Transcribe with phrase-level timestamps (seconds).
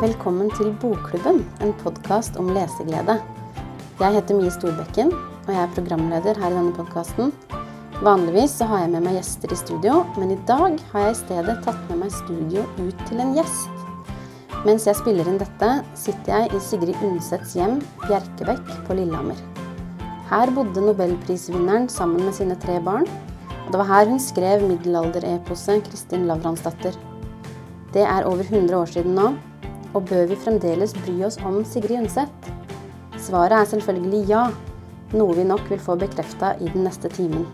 [0.00, 3.18] Velkommen til Bokklubben, en podkast om leseglede.
[3.98, 7.34] Jeg heter Mie Storbekken, og jeg er programleder her i denne podkasten.
[8.00, 11.18] Vanligvis så har jeg med meg gjester i studio, men i dag har jeg i
[11.18, 13.84] stedet tatt med meg studio ut til en gjest.
[14.64, 17.76] Mens jeg spiller inn dette, sitter jeg i Sigrid Undsets hjem,
[18.06, 19.44] Bjerkebekk på Lillehammer.
[20.32, 23.04] Her bodde nobelprisvinneren sammen med sine tre barn,
[23.66, 26.96] og det var her hun skrev middelaldereposet Kristin Lavransdatter.
[27.92, 29.28] Det er over 100 år siden nå,
[29.94, 32.50] og bør vi fremdeles bry oss om Sigrid Undset?
[33.20, 34.44] Svaret er selvfølgelig ja,
[35.16, 37.48] noe vi nok vil få bekrefta i den neste timen.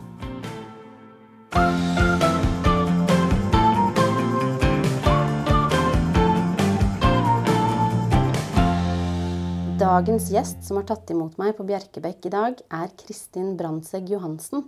[9.80, 14.66] Dagens gjest som har tatt imot meg på Bjerkebekk i dag, er Kristin Brandtzæg Johansen.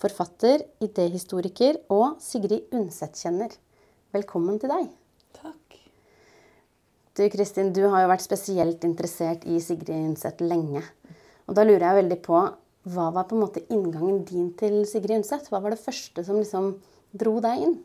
[0.00, 3.52] Forfatter, idéhistoriker og Sigrid Undset-kjenner.
[4.14, 4.92] Velkommen til deg.
[7.14, 10.82] Du Kristin, du har jo vært spesielt interessert i Sigrid Undset lenge.
[11.46, 12.40] Og da lurer jeg veldig på,
[12.90, 15.46] hva var på en måte inngangen din til Sigrid Undset?
[15.46, 16.82] Hva var det første som liksom
[17.14, 17.76] dro deg inn?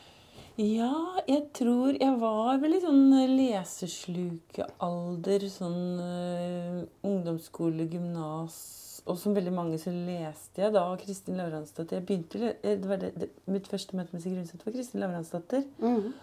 [0.58, 5.46] Ja, jeg tror jeg var vel i sånn leseslukealder.
[5.54, 8.58] Sånn uh, ungdomsskole, gymnas.
[9.06, 12.02] Og som veldig mange så leste jeg da Kristin Lavransdatter.
[12.02, 15.70] Jeg begynte, det det, det, Mitt første møte med Sigrid Undset var Kristin Lavransdatter.
[15.86, 16.18] Mhm.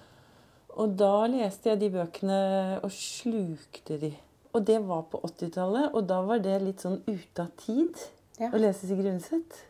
[0.76, 2.40] Og da leste jeg de bøkene
[2.84, 4.10] og slukte de.
[4.56, 7.96] Og det var på 80-tallet, og da var det litt sånn ute av tid
[8.40, 8.50] Ja.
[8.52, 9.62] å lese Sigrid Undset.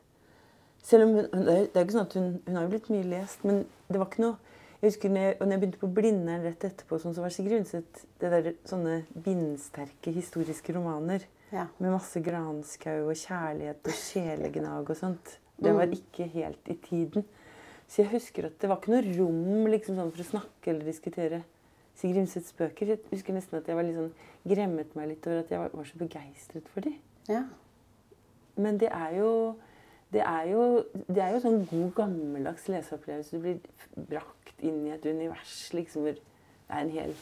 [0.83, 2.91] Selv om hun, det er er jo ikke sånn at hun, hun har jo blitt
[2.91, 4.37] mye lest, men det var ikke noe
[4.83, 7.63] Jeg husker når jeg, når jeg begynte på Blindern rett etterpå, sånn, så var Sigrid
[7.63, 11.65] Undset det der, sånne bindsterke historiske romaner Ja.
[11.79, 15.39] med masse granskau og kjærlighet og sjelegnag og sånt.
[15.57, 17.25] Det var ikke helt i tiden.
[17.89, 20.89] Så jeg husker at det var ikke noe rom liksom, sånn, for å snakke eller
[20.89, 21.43] diskutere
[21.97, 22.91] Sigrid Undsets bøker.
[22.93, 24.11] Jeg husker nesten at jeg var litt sånn,
[24.47, 26.99] gremmet meg litt over at jeg var, var så begeistret for dem.
[27.31, 27.45] ja.
[28.57, 29.31] Men det er jo
[30.13, 30.63] det er jo,
[31.13, 33.37] det er jo sånn god, gammeldags leseopplevelse.
[33.37, 33.59] Du blir
[34.09, 36.23] brakt inn i et univers liksom, hvor det
[36.71, 37.13] er en hel,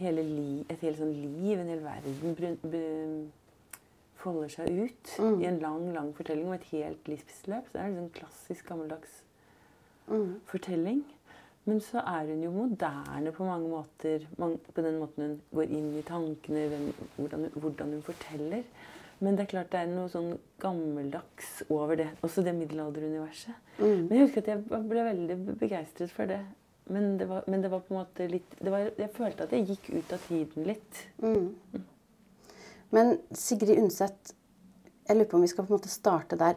[0.00, 3.28] hele li, et helt sånn liv, en hel verden
[4.16, 5.42] folder seg ut Mm.
[5.42, 7.68] i en lang, lang fortelling om et helt livsløp.
[7.68, 9.20] Så det er liksom klassisk, gammeldags
[10.08, 10.40] Mhm.
[10.46, 11.04] fortelling.
[11.66, 14.26] Men så er hun jo moderne på mange måter.
[14.36, 16.68] På den måten hun går inn i tankene,
[17.16, 18.62] hvordan, hun- hvordan hun forteller.
[19.18, 22.08] Men det er klart det er noe sånn gammeldags over det.
[22.22, 23.54] Også det middelalderuniverset.
[23.78, 24.08] Mm.
[24.08, 26.40] Men jeg husker at jeg ble veldig begeistret for det.
[26.88, 29.50] Men det var, men det var på en måte litt det var, Jeg følte at
[29.50, 31.06] jeg gikk ut av tiden litt.
[31.20, 31.54] Mm.
[32.92, 34.34] Men Sigrid Undset,
[35.08, 36.54] jeg lurer på om vi skal på en måte starte der.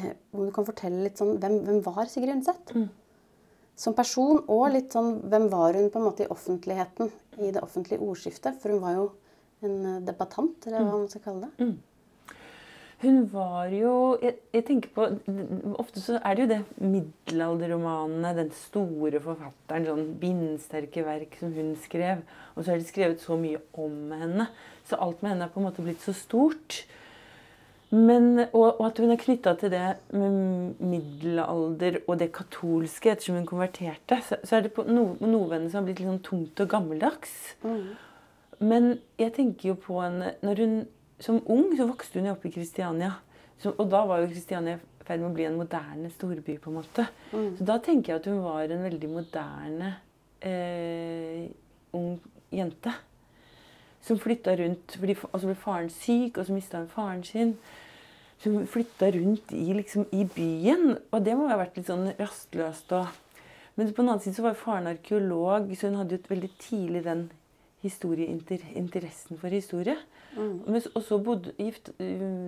[0.00, 2.72] Eh, Om du kan fortelle litt sånn, hvem, hvem var Sigrid Undset?
[2.76, 2.88] Mm.
[3.80, 7.12] Som person, og litt sånn, hvem var hun på en måte i offentligheten?
[7.40, 8.58] I det offentlige ordskiftet?
[8.60, 9.06] For hun var jo
[9.64, 11.70] en eh, debattant, eller hva man skal kalle det.
[13.00, 15.06] Hun var jo jeg, jeg tenker på,
[15.80, 21.70] Ofte så er det jo det middelalderromanene, den store forfatteren, sånn bindsterke verk som hun
[21.80, 22.20] skrev.
[22.52, 24.50] Og så er det skrevet så mye om henne.
[24.84, 26.82] Så alt med henne er på en måte blitt så stort.
[27.90, 33.40] Men, og, og at hun er knytta til det med middelalder og det katolske ettersom
[33.40, 34.20] hun konverterte.
[34.26, 37.34] Så, så er det på no, noe som har blitt litt sånn tungt og gammeldags.
[37.64, 37.88] Mm.
[38.62, 38.86] Men
[39.18, 40.80] jeg tenker jo på henne når hun,
[41.20, 43.10] Som ung så vokste hun jo opp i Kristiania.
[43.60, 46.54] Så, og da var jo Kristiania i ferd med å bli en moderne storby.
[46.56, 47.04] på en måte.
[47.34, 47.50] Mm.
[47.58, 49.90] Så da tenker jeg at hun var en veldig moderne
[50.40, 51.50] eh,
[51.92, 52.14] ung
[52.54, 52.94] jente.
[54.02, 57.56] Som flytta rundt fordi Og så ble faren syk, og så mista han faren sin.
[58.40, 60.96] Som flytta rundt i, liksom, i byen.
[61.12, 62.94] Og det må ha vært litt sånn rastløst.
[62.96, 63.10] Og,
[63.76, 67.04] men på den annen side så var faren arkeolog, så hun hadde jo veldig tidlig
[67.04, 67.28] den
[67.82, 69.96] historieinteressen for historie.
[70.36, 70.60] Mm.
[70.66, 71.90] Men, og så bodde, gift,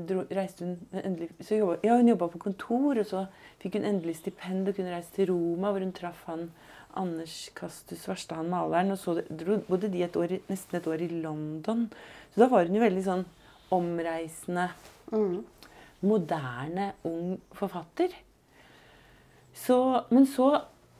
[0.08, 3.24] dro, reiste hun endelig så jobba, Ja, hun jobba på kontor, og så
[3.62, 6.50] fikk hun endelig stipend og kunne reise til Roma, hvor hun traff han
[6.98, 8.92] Anders Kastus Verstad, maleren.
[8.94, 9.16] Og så
[9.68, 11.86] bodde de et år, nesten et år i London.
[12.32, 13.24] Så da var hun jo veldig sånn
[13.72, 14.68] omreisende,
[15.12, 15.38] mm.
[16.04, 18.14] moderne, ung forfatter.
[19.56, 19.78] Så,
[20.12, 20.48] men så,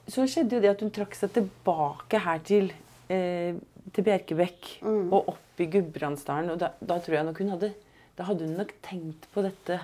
[0.09, 2.71] så skjedde jo det at hun trakk seg tilbake her til,
[3.13, 3.57] eh,
[3.93, 5.09] til Bjerkebekk mm.
[5.09, 6.53] og opp i Gudbrandsdalen.
[6.55, 7.75] Og da, da tror jeg nok hun hadde
[8.13, 9.79] Da hadde hun nok tenkt på dette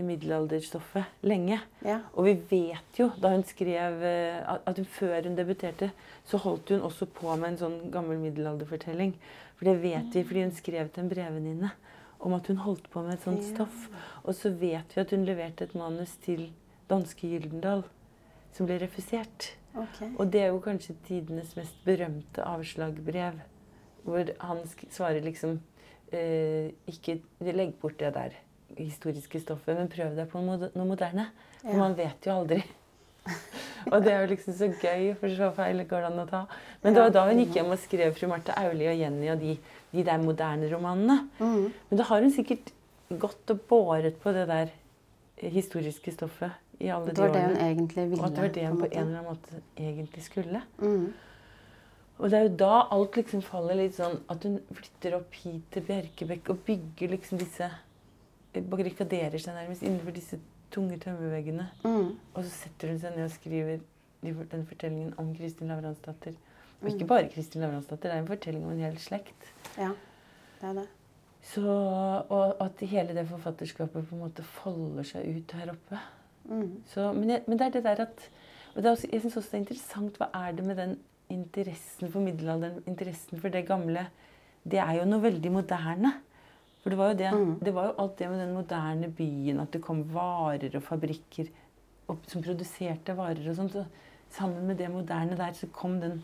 [0.00, 1.58] middelalderstoffet lenge.
[1.84, 1.98] Ja.
[2.16, 5.90] Og vi vet jo, da hun skrev eh, at hun før hun debuterte,
[6.24, 9.14] så holdt hun også på med en sånn gammel middelalderfortelling.
[9.58, 11.72] For det vet vi fordi hun skrev til en brevvenninne
[12.22, 13.88] om at hun holdt på med et sånt stoff.
[14.22, 16.48] Og så vet vi at hun leverte et manus til
[16.90, 17.84] danske Gyldendal
[18.52, 19.52] som ble refusert.
[19.72, 20.12] Okay.
[20.20, 23.40] Og det er jo kanskje tidenes mest berømte avslagbrev
[24.02, 24.58] hvor han
[24.90, 25.60] svarer liksom
[26.10, 28.34] eh, Ikke legg bort det der
[28.76, 31.28] historiske stoffet, men prøv deg på noe, moderne.
[31.62, 31.78] For Ja.
[31.78, 32.62] man vet jo aldri.
[33.92, 36.40] og det er jo liksom så gøy, for så feil går det an å ta.
[36.82, 39.38] Men det var da hun gikk hjem og skrev fru Marte Auli og Jenny og
[39.42, 39.56] de,
[39.92, 41.20] de der moderne romanene.
[41.38, 41.68] Mm.
[41.90, 42.72] Men da har hun sikkert
[43.22, 44.72] gått og båret på det der
[45.42, 46.52] historiske stoffet
[46.82, 47.68] i alle Det de var det hun årene.
[47.70, 48.22] egentlig ville.
[48.22, 50.62] Og at det var det hun på en eller annen måte egentlig skulle.
[50.82, 51.12] Mm.
[52.18, 55.64] Og det er jo da alt liksom faller litt sånn At hun flytter opp hit
[55.74, 57.70] til Bjerkebekk og bygger liksom disse
[58.52, 60.38] Barrikaderer seg nærmest innenfor disse
[60.72, 61.68] tunge tømmerveggene.
[61.84, 62.14] Mm.
[62.34, 63.78] Og så setter hun seg ned og skriver
[64.22, 66.34] den fortellingen om Kristin Lavransdatter.
[66.80, 66.94] Og Mm.
[66.94, 69.52] ikke bare Kristin Lavransdatter, det er en fortelling om en hel slekt.
[69.78, 69.92] Ja,
[70.60, 70.88] det er det.
[71.42, 71.62] Så,
[72.28, 75.98] og at hele det forfatterskapet på en måte folder seg ut her oppe.
[76.44, 76.82] Mm.
[76.86, 78.30] Så, men, jeg, men det er det der at
[78.74, 80.98] og det også, Jeg syns også det er interessant hva er det med den
[81.32, 84.06] interessen for middelalderen, interessen for det gamle.
[84.64, 86.12] Det er jo noe veldig moderne.
[86.82, 87.58] For det var jo, det, Mm.
[87.62, 91.48] det var jo alt det med den moderne byen, at det kom varer og fabrikker
[92.08, 93.72] opp, som produserte varer og sånt.
[93.72, 93.84] Så
[94.30, 96.22] sammen med det moderne der så kom den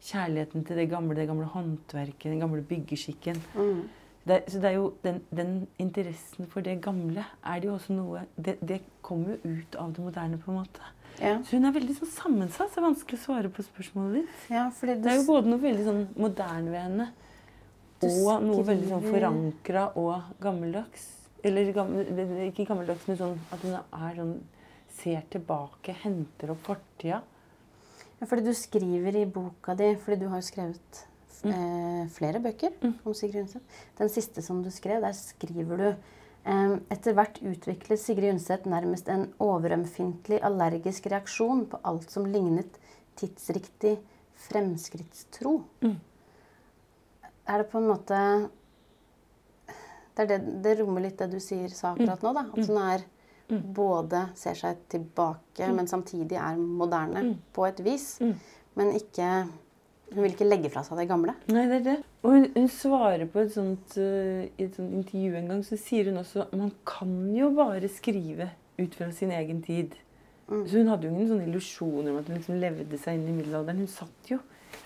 [0.00, 3.40] kjærligheten til det gamle, det gamle håndverket, den gamle byggeskikken.
[3.56, 3.88] Mm.
[4.28, 7.94] Det, så det er jo den, den interessen for det gamle er det jo også
[7.96, 10.90] noe Det, det kommer jo ut av det moderne, på en måte.
[11.18, 11.38] Ja.
[11.42, 12.68] Så hun er veldig sånn sammensatt.
[12.70, 14.44] Så det er vanskelig å svare på spørsmålet ditt.
[14.52, 17.08] ja, du Det er jo både noe veldig sånn moderne ved henne,
[18.06, 21.08] og noe veldig sånn forankra og gammeldags.
[21.44, 24.38] Eller ikke gammeldags, men sånn at hun er sånn
[24.98, 27.20] Ser tilbake, henter opp fortida.
[28.18, 31.04] Ja, fordi du skriver i boka di, fordi du har jo skrevet
[31.44, 31.52] Mm.
[31.52, 32.94] eh, flere bøker Mm.
[33.06, 33.62] om Sigrid Undset.
[33.96, 35.96] Den siste som du skrev, der skriver du
[36.46, 42.78] eh, etter hvert utviklet Sigrid Undset nærmest en overømfintlig allergisk reaksjon på alt som lignet
[43.16, 43.98] tidsriktig
[44.36, 45.62] fremskrittstro.
[45.82, 45.96] Mm.
[47.48, 48.18] Er det på en måte
[50.18, 52.46] det, det, det rommer litt det du sier sa akkurat nå, da.
[52.52, 53.06] At hun er
[53.48, 53.62] Mm.
[53.72, 55.76] både ser seg tilbake, Mm.
[55.76, 57.38] men samtidig er moderne Mm.
[57.54, 58.18] på et vis.
[58.20, 58.34] Mm.
[58.76, 59.48] Men ikke
[60.14, 61.34] Hun vil ikke legge fra seg det gamle.
[61.48, 62.04] Nei, det er det.
[62.24, 65.76] Og hun, hun svarer på et sånt, uh, i et sånt intervju en gang, så
[65.76, 69.94] sier hun også man kan jo bare skrive ut fra sin egen tid.
[70.48, 70.64] Mm.
[70.66, 73.32] Så hun hadde jo ingen sånne illusjoner om at hun liksom levde seg inn i
[73.42, 73.76] middelalderen.
[73.78, 74.38] Hun satt jo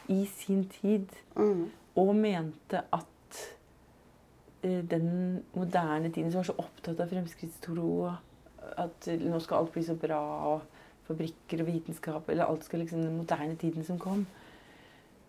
[0.08, 1.06] i sin tid
[1.36, 1.68] Mm.
[1.96, 3.40] Og mente at
[4.62, 7.88] eh, den moderne tiden som var så opptatt av fremskrittstro
[8.80, 10.20] at eh, nå skal alt bli så bra,
[10.52, 10.62] og
[11.08, 14.26] fabrikker og vitenskap Eller alt skal liksom den moderne tiden som kom.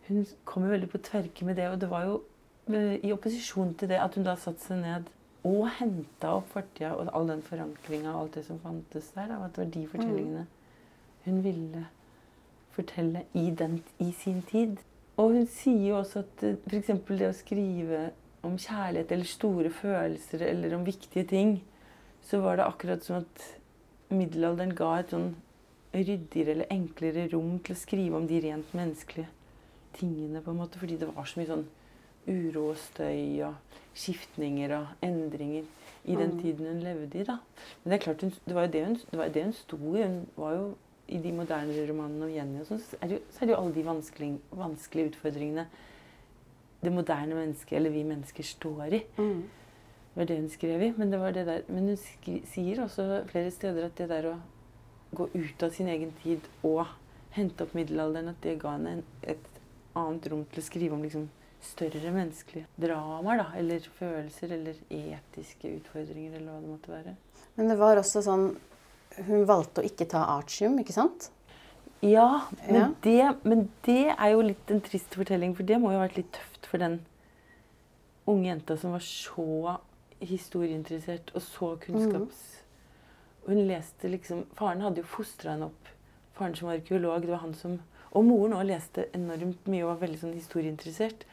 [0.08, 2.22] Hun kom jo veldig på tverke med det, og det var jo
[2.70, 5.12] eh, i opposisjon til det at hun da satte seg ned
[5.44, 9.34] og henta opp fortida og all den forankringa og alt det som fantes der.
[9.36, 10.46] At det var de fortellingene
[11.24, 11.86] hun ville
[12.74, 14.78] fortelle i, den, i sin tid.
[15.22, 16.88] Og hun sier jo også at f.eks.
[17.10, 18.00] det å skrive
[18.44, 21.62] om kjærlighet eller store følelser eller om viktige ting,
[22.24, 23.46] så var det akkurat som at
[24.14, 25.30] middelalderen ga et sånn
[25.94, 29.30] ryddigere eller enklere rom til å skrive om de rent menneskelige
[29.94, 31.66] tingene, på en måte, fordi det var så mye sånn
[32.26, 35.68] uro og støy og skiftninger og endringer
[36.06, 36.40] i den Mm.
[36.42, 37.24] tiden hun levde i.
[37.24, 37.38] da.
[37.84, 39.78] Men det er klart, hun, det var jo det hun, det var det hun sto
[39.78, 40.04] i.
[40.04, 40.76] Hun var jo
[41.14, 43.60] i de moderne romanene om Jenny sånn, så, er det jo- så er det jo
[43.62, 45.68] alle de vanskelige, vanskelige utfordringene
[46.84, 49.04] det moderne mennesket, eller vi mennesker, står i.
[49.18, 49.44] Mm.
[50.14, 50.90] Det var det hun skrev i.
[50.98, 54.34] Men, det var det men hun skri, sier også flere steder at det der å
[55.16, 56.86] gå ut av sin egen tid og
[57.38, 59.48] hente opp middelalderen, at det ga henne en, et
[59.96, 61.30] annet rom til å skrive om liksom,
[61.64, 63.48] større menneskelige dramaer, da.
[63.62, 67.16] Eller følelser, eller etiske utfordringer, eller hva det måtte være.
[67.56, 68.50] Men det var også sånn
[69.22, 71.30] Hun valgte å ikke ta artium, ikke sant?
[72.04, 72.90] Ja, men, Ja.
[73.02, 76.18] Det, men det er jo litt en trist fortelling, for det må jo ha vært
[76.20, 77.00] litt tøft for den
[78.28, 79.78] unge jenta som var så
[80.24, 82.44] historieinteressert og så kunnskaps...
[83.44, 83.48] Mm.
[83.48, 85.90] hun leste liksom Faren hadde jo fostra henne opp.
[86.36, 87.22] Faren som var arkeolog.
[87.22, 87.80] det var han som...
[88.14, 91.26] Og moren òg leste enormt mye og var veldig sånn historieinteressert.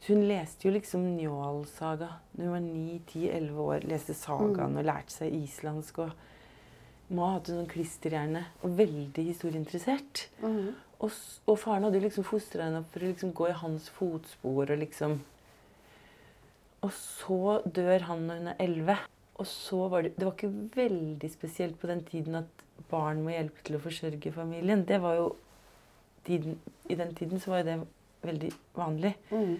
[0.00, 3.86] Så hun leste jo liksom Njål-saga da hun var 9-10-11 år.
[3.86, 5.98] Leste sagaen og lærte seg islandsk.
[6.02, 6.14] og
[7.12, 10.26] må ha hatt sånn klisterhjerne og veldig historieinteressert.
[10.42, 10.72] Mhm.
[11.02, 11.14] Og,
[11.50, 14.78] og faren hadde liksom fostra henne opp for å liksom gå i hans fotspor og
[14.84, 15.16] liksom
[16.82, 18.96] Og så dør han når hun er elleve.
[19.38, 23.34] Og så var det Det var ikke veldig spesielt på den tiden at barn må
[23.34, 24.86] hjelpe til å forsørge familien.
[24.86, 25.26] Det var jo
[26.26, 27.76] tiden, I den tiden så var jo det
[28.22, 29.14] veldig vanlig.
[29.30, 29.58] Mm.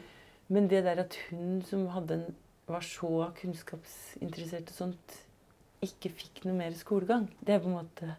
[0.48, 2.34] Men det der at hun som hadde en,
[2.68, 5.16] var så kunnskapsinteressert og sånt,
[5.82, 8.14] ikke fikk noe mer skolegang, det er på en måte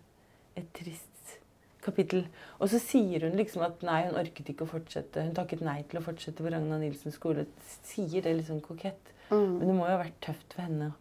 [0.59, 1.37] et trist
[1.83, 2.25] kapittel.
[2.63, 5.23] Og så sier hun liksom at nei, hun orket ikke å fortsette.
[5.25, 7.45] Hun takket nei til å fortsette på Ragna Nilsen skole.
[7.83, 9.11] Sier det litt sånn kokett.
[9.29, 9.59] Mm.
[9.59, 10.91] Men det må jo ha vært tøft for henne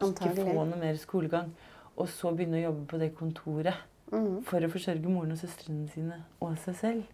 [0.00, 1.52] å ikke få noe mer skolegang.
[1.96, 4.44] Og så begynne å jobbe på det kontoret Mm.
[4.46, 7.06] for å forsørge moren og søstrene sine og seg selv.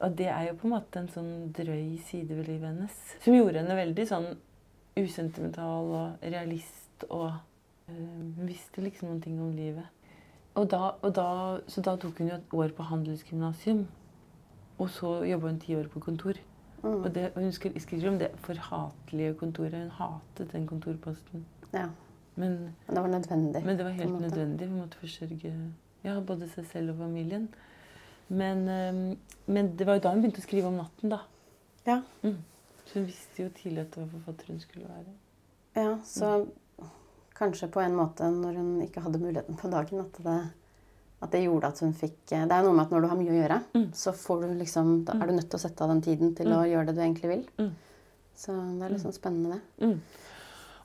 [0.00, 2.94] Og det er jo på en måte en sånn drøy side ved livet hennes.
[3.20, 4.30] Som gjorde henne veldig sånn
[4.96, 7.34] usentimental og realist og
[8.46, 9.86] visste liksom noen ting om livet.
[10.56, 11.28] Og da, og da,
[11.68, 13.86] så da tok hun jo et år på handelsgymnasium.
[14.78, 16.40] Og så jobba hun ti år på kontor.
[16.82, 17.02] Mm.
[17.02, 19.76] Og det, og hun skriver om det forhatelige kontoret.
[19.76, 21.46] Hun hatet den kontorposten.
[21.74, 21.88] Ja.
[22.36, 22.50] Men
[22.86, 23.64] Men det var nødvendig.
[23.64, 24.68] men det var helt nødvendig.
[24.68, 25.72] Hun måtte forsørge
[26.04, 27.48] ja, både seg selv og familien.
[28.28, 31.18] Men, øhm, men det var jo da hun begynte å skrive om natten, da.
[31.86, 32.02] Ja.
[32.22, 32.36] Mm.
[32.86, 35.14] Så hun visste jo tidlig at det var forfatter hun skulle være.
[35.76, 36.46] Ja, så
[37.38, 40.36] kanskje på en måte når hun ikke hadde muligheten på dagen, at det,
[41.22, 43.32] at det gjorde at hun fikk Det er noe med at når du har mye
[43.32, 43.90] å gjøre, Mm.
[43.94, 46.46] så får du liksom, da er du nødt til å sette av den tiden til
[46.52, 47.44] å gjøre det du egentlig vil.
[47.58, 47.72] Mm.
[48.36, 49.86] Så det er litt sånn spennende, det.
[49.86, 50.00] Mm.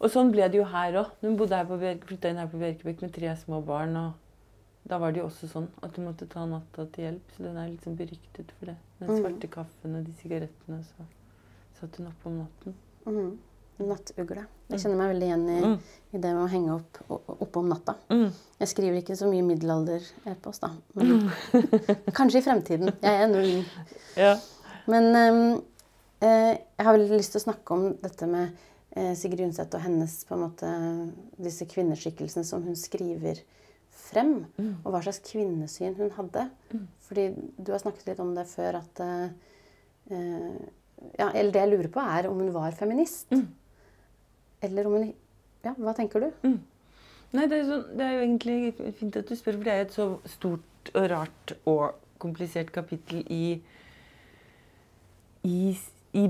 [0.02, 1.10] Og sånn ble det jo her òg.
[1.22, 1.78] Hun bodde her på
[2.08, 3.96] flytta inn her på Bjerkebekk med tre små barn.
[3.98, 4.14] og
[4.88, 7.36] Da var det jo også sånn at hun måtte ta natta til hjelp.
[7.38, 8.78] Så den er sånn beryktet for det.
[9.00, 9.20] Den Mm.
[9.22, 10.84] svarte kaffen og de sigarettene.
[10.84, 11.06] Så
[11.80, 13.38] satt hun oppe om natten.
[13.88, 14.46] Nattugle.
[14.72, 15.76] Jeg kjenner meg veldig igjen i, Mm.
[16.14, 17.00] i det med å henge opp
[17.42, 17.96] oppe om natta.
[18.10, 18.32] Mm.
[18.60, 20.70] Jeg skriver ikke så mye middelalder-epos, da.
[20.96, 21.30] Men
[22.18, 22.92] kanskje i fremtiden.
[23.02, 23.66] Jeg er ennå ung.
[24.18, 24.34] Ja.
[24.92, 25.62] Men ehm,
[26.22, 28.50] eh, jeg har veldig lyst til å snakke om dette med
[28.96, 30.72] eh, Sigrid Undset og hennes på en måte,
[31.40, 33.40] disse kvinneskikkelsene som hun skriver
[33.92, 34.46] frem.
[34.58, 34.74] Mm.
[34.84, 36.48] Og hva slags kvinnesyn hun hadde.
[36.74, 36.88] Mm.
[37.08, 37.26] Fordi
[37.60, 39.30] du har snakket litt om det før at eh,
[40.12, 40.62] eh,
[41.18, 43.32] ja, Eller det jeg lurer på, er om hun var feminist.
[43.34, 43.48] Mm.
[44.62, 45.14] Eller om hun
[45.62, 46.48] Ja, hva tenker du?
[47.32, 49.86] Nei, det er, så, det er jo egentlig fint at du spør, for det er
[49.86, 53.62] et så stort og rart og komplisert kapittel i
[55.44, 55.78] i,
[56.14, 56.26] i,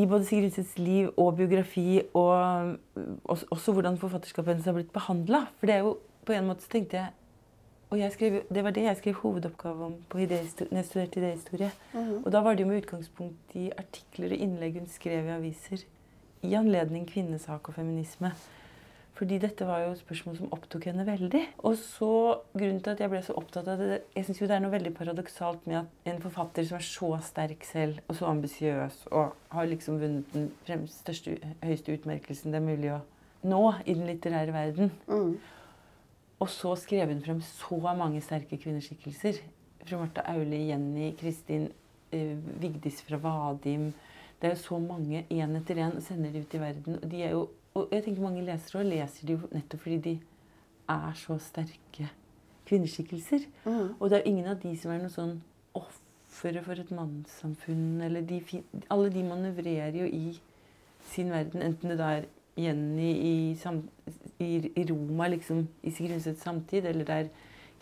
[0.00, 4.74] i både Sigrid Undsets liv og biografi, og mm, også, også hvordan forfatterskapet hennes har
[4.74, 5.44] blitt behandla.
[5.58, 7.12] For det er jo på en måte så tenkte jeg
[7.90, 11.70] Og jeg skrev, det var det jeg skrev hovedoppgave om på når jeg studerte idéhistorie.
[12.24, 15.84] Og da var det jo med utgangspunkt i artikler og innlegg hun skrev i aviser
[16.46, 18.30] i anledning kvinnesak og feminisme.
[19.16, 21.40] Fordi dette var jo et spørsmål som opptok henne veldig.
[21.64, 22.08] Og så,
[22.52, 24.74] grunnen til at jeg ble så opptatt av det Jeg syns jo det er noe
[24.74, 29.32] veldig paradoksalt med at en forfatter som er så sterk selv, og så ambisiøs, og
[29.56, 33.00] har liksom vunnet den fremst, største, høyeste utmerkelsen det er mulig å
[33.48, 35.38] nå i den litterære verden, Mm.
[36.40, 39.40] og så skrev hun frem så mange sterke kvinneskikkelser.
[39.86, 41.70] Fra Martha Aule, Jenny, Kristin,
[42.12, 43.94] eh, Vigdis fra Vadim.
[44.40, 46.98] Det er jo så mange én etter én sender de ut i verden.
[47.02, 49.98] Og, de er jo, og jeg tenker mange lesere også leser de jo nettopp fordi
[50.04, 50.14] de
[50.92, 52.10] er så sterke
[52.66, 53.46] kvinneskikkelser.
[53.64, 53.94] Mm.
[54.00, 55.38] Og det er jo ingen av de som er noe sånn
[55.76, 58.02] ofre for et mannssamfunn.
[58.04, 58.40] Eller de,
[58.92, 60.36] alle de manøvrerer jo i
[61.12, 63.82] sin verden, enten det da er Jenny i, sam,
[64.40, 67.28] i, i Roma, liksom, i Sigrid Undsets samtid, eller det er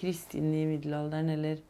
[0.00, 1.62] Kristin i middelalderen, eller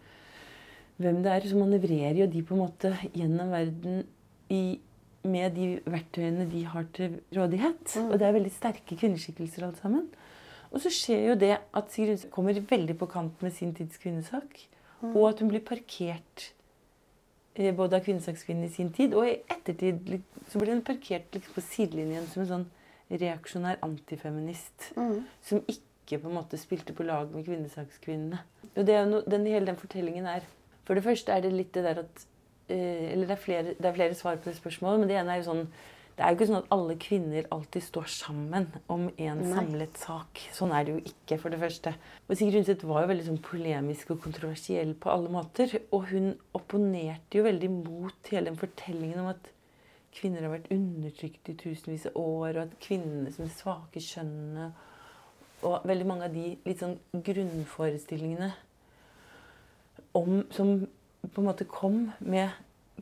[0.97, 4.05] hvem det er, så manøvrerer jo de på en måte gjennom verden
[4.54, 4.64] i,
[5.25, 7.96] med de verktøyene de har til rådighet.
[7.96, 8.11] Mm.
[8.11, 10.06] Og det er veldig sterke kvinneskikkelser alt sammen.
[10.75, 14.66] Og så skjer jo det at Sigrun kommer veldig på kant med sin tids kvinnesak.
[15.12, 16.50] Og at hun blir parkert
[17.54, 20.16] eh, både av kvinnesakskvinnen i sin tid, og i ettertid
[20.50, 22.66] så blir hun parkert liksom på sidelinjen som en sånn
[23.12, 24.90] reaksjonær antifeminist.
[24.96, 25.25] Mm.
[25.44, 28.40] Som ikke på en måte spilte på lag med kvinnesakskvinnene.
[28.75, 30.46] Og er no, den, hele den fortellingen er
[30.84, 32.25] For det første er det litt det der at
[32.68, 35.42] Eller det er, flere, det er flere svar på det spørsmålet, men det ene er
[35.42, 35.66] jo sånn
[36.14, 39.49] det er jo ikke sånn at alle kvinner alltid står sammen om en Nei.
[39.50, 40.42] samlet sak.
[40.54, 41.90] Sånn er det jo ikke, for det første.
[42.28, 45.75] Og Sigrid Undset var jo veldig sånn polemisk og kontroversiell på alle måter.
[45.90, 49.50] Og hun opponerte jo veldig mot hele den fortellingen om at
[50.14, 54.83] kvinner har vært undertrykt i tusenvis av år, og at kvinnene som det svake kjønnet
[55.64, 58.50] Og veldig mange av de litt sånn grunnforestillingene
[60.14, 60.85] om, som
[61.33, 62.50] på en måte kom med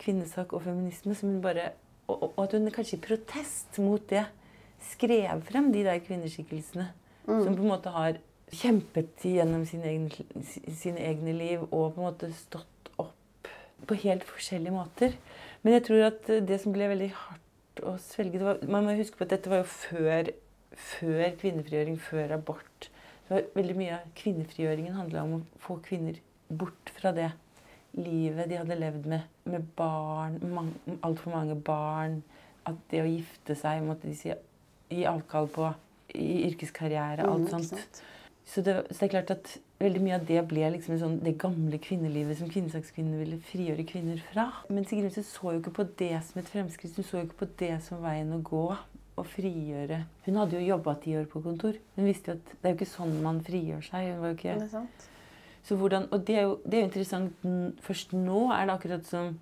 [0.00, 1.72] kvinnesak og feminisme, som hun bare
[2.08, 4.24] og, og at hun kanskje i protest mot det
[4.82, 6.88] skrev frem de der kvinneskikkelsene
[7.22, 7.44] Mm.
[7.44, 8.16] som på en måte har
[8.52, 13.50] kjempet gjennom sine egne, sine egne liv og på en måte stått opp
[13.86, 15.14] på helt forskjellige måter.
[15.62, 19.16] Men jeg tror at det som ble veldig hardt å svelge var, Man må huske
[19.20, 20.32] på at dette var jo før,
[20.74, 22.90] før kvinnefrigjøring, før abort.
[23.28, 26.18] Det var veldig Mye av kvinnefrigjøringen handla om å få kvinner
[26.50, 27.30] bort fra det
[27.98, 30.70] livet de hadde levd med, med barn, mang,
[31.02, 32.22] altfor mange barn.
[32.68, 34.32] At det å gifte seg måtte de si,
[34.92, 35.72] gi avkall på
[36.14, 37.26] i yrkeskarriere.
[37.26, 38.02] Alt mm, sånt.
[38.44, 41.34] så, det, så det er klart at veldig mye av det ble liksom sånn, det
[41.42, 44.48] gamle kvinnelivet som kvinnesakskvinnene ville frigjøre kvinner fra.
[44.70, 46.96] Men Sigrid Undset så jo ikke på det som et fremskritt.
[46.98, 48.66] Hun så jo ikke på det som veien å gå.
[49.12, 51.76] Å frigjøre Hun hadde jo jobba ti år på kontor.
[51.98, 54.06] Hun visste jo at det er jo ikke sånn man frigjør seg.
[54.08, 54.54] Hun var jo ikke...
[54.56, 55.04] Det er sant.
[55.64, 59.06] Så hvordan, og det er, jo, det er jo interessant Først nå er det akkurat
[59.06, 59.36] som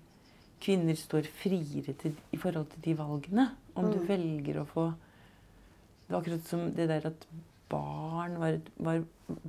[0.61, 3.47] kvinner står friere til, i forhold til de valgene.
[3.75, 4.07] Om du Mm.
[4.07, 7.25] velger å få Det var akkurat som det der at
[7.69, 9.03] barn var, var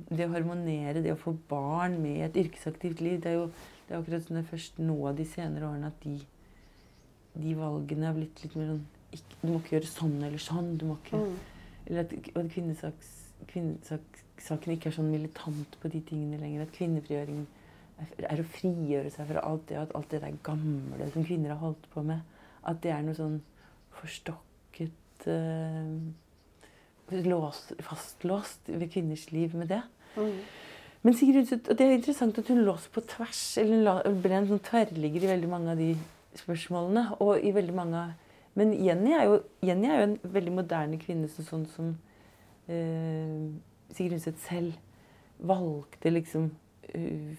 [0.09, 3.45] Det å harmonere, det å få barn med et yrkesaktivt liv Det er jo
[3.87, 6.13] det er akkurat som det er først nå de senere årene at de,
[7.35, 8.85] de valgene er blitt litt mer sånn
[9.41, 10.77] Du må ikke gjøre sånn eller sånn.
[10.77, 11.35] Du må ikke Mm.
[11.85, 12.49] eller at, at
[13.51, 16.65] kvinnesaks, kvinnesaken ikke er sånn militant på de tingene lenger.
[16.65, 17.45] At kvinnefrigjøring
[17.99, 21.61] er, å frigjøre seg fra alt det, at alt det der gamle som kvinner har
[21.61, 22.23] holdt på med,
[22.67, 23.39] at det er noe sånn
[23.99, 25.93] forstokket uh,
[27.27, 29.81] låst, Fastlåst ved kvinners liv med det.
[30.17, 30.37] Mm.
[31.03, 34.49] Men Sigrid og det er interessant at hun lå på tvers, eller hun ble en
[34.53, 35.91] sånn tverrligger i veldig mange av de
[36.39, 37.19] spørsmålene.
[37.19, 38.19] og i veldig mange av
[38.55, 41.87] Men Jenny er jo, Jenny er jo en veldig moderne kvinne, så sånn som
[42.69, 43.47] eh,
[43.91, 44.73] Sigrid Undset selv
[45.43, 46.49] valgte liksom
[46.93, 47.35] eh,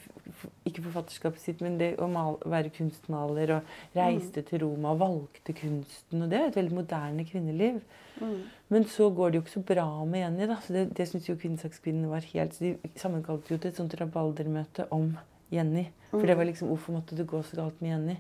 [0.69, 3.57] Ikke forfatterskapet sitt, men det å mal, være kunstmaler.
[3.59, 6.25] Og reiste til Roma og valgte kunsten.
[6.25, 7.81] Og det er et veldig moderne kvinneliv.
[8.21, 8.41] Mm.
[8.73, 10.49] Men så går det jo ikke så bra med Jenny.
[10.51, 13.81] da, så Det, det syns jo kvinnesakskvinnene var helt så De sammenkalte jo til et
[13.81, 15.15] sånt rabaldermøte om
[15.53, 15.89] Jenny.
[16.11, 18.19] For det var liksom Hvorfor måtte det gå så galt med Jenny?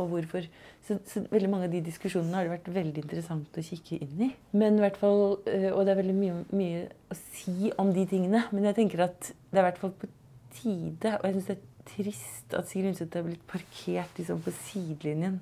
[0.00, 0.46] Og hvorfor
[0.86, 4.22] så, så veldig mange av de diskusjonene har det vært veldig interessant å kikke inn
[4.24, 4.30] i.
[4.56, 8.06] Men i hvert fall, øh, Og det er veldig mye, mye å si om de
[8.08, 8.44] tingene.
[8.52, 9.20] Men jeg tenker at
[9.50, 10.08] det er i hvert fall på
[10.56, 14.52] tide, og jeg syns det er trist at Sigrid Undset er blitt parkert liksom på
[14.62, 15.40] sidelinjen.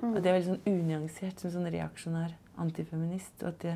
[0.00, 0.16] Mm.
[0.16, 3.34] At det er veldig sånn unyansert som sånn reaksjonær antifeminist.
[3.42, 3.74] Og at det,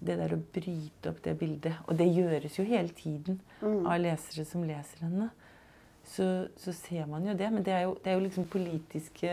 [0.00, 3.86] det der å bryte opp det bildet Og det gjøres jo hele tiden Mm.
[3.86, 5.28] av lesere som leser henne.
[6.12, 6.26] Så,
[6.60, 7.48] så ser man jo det.
[7.54, 9.30] Men det er jo, det er jo liksom politiske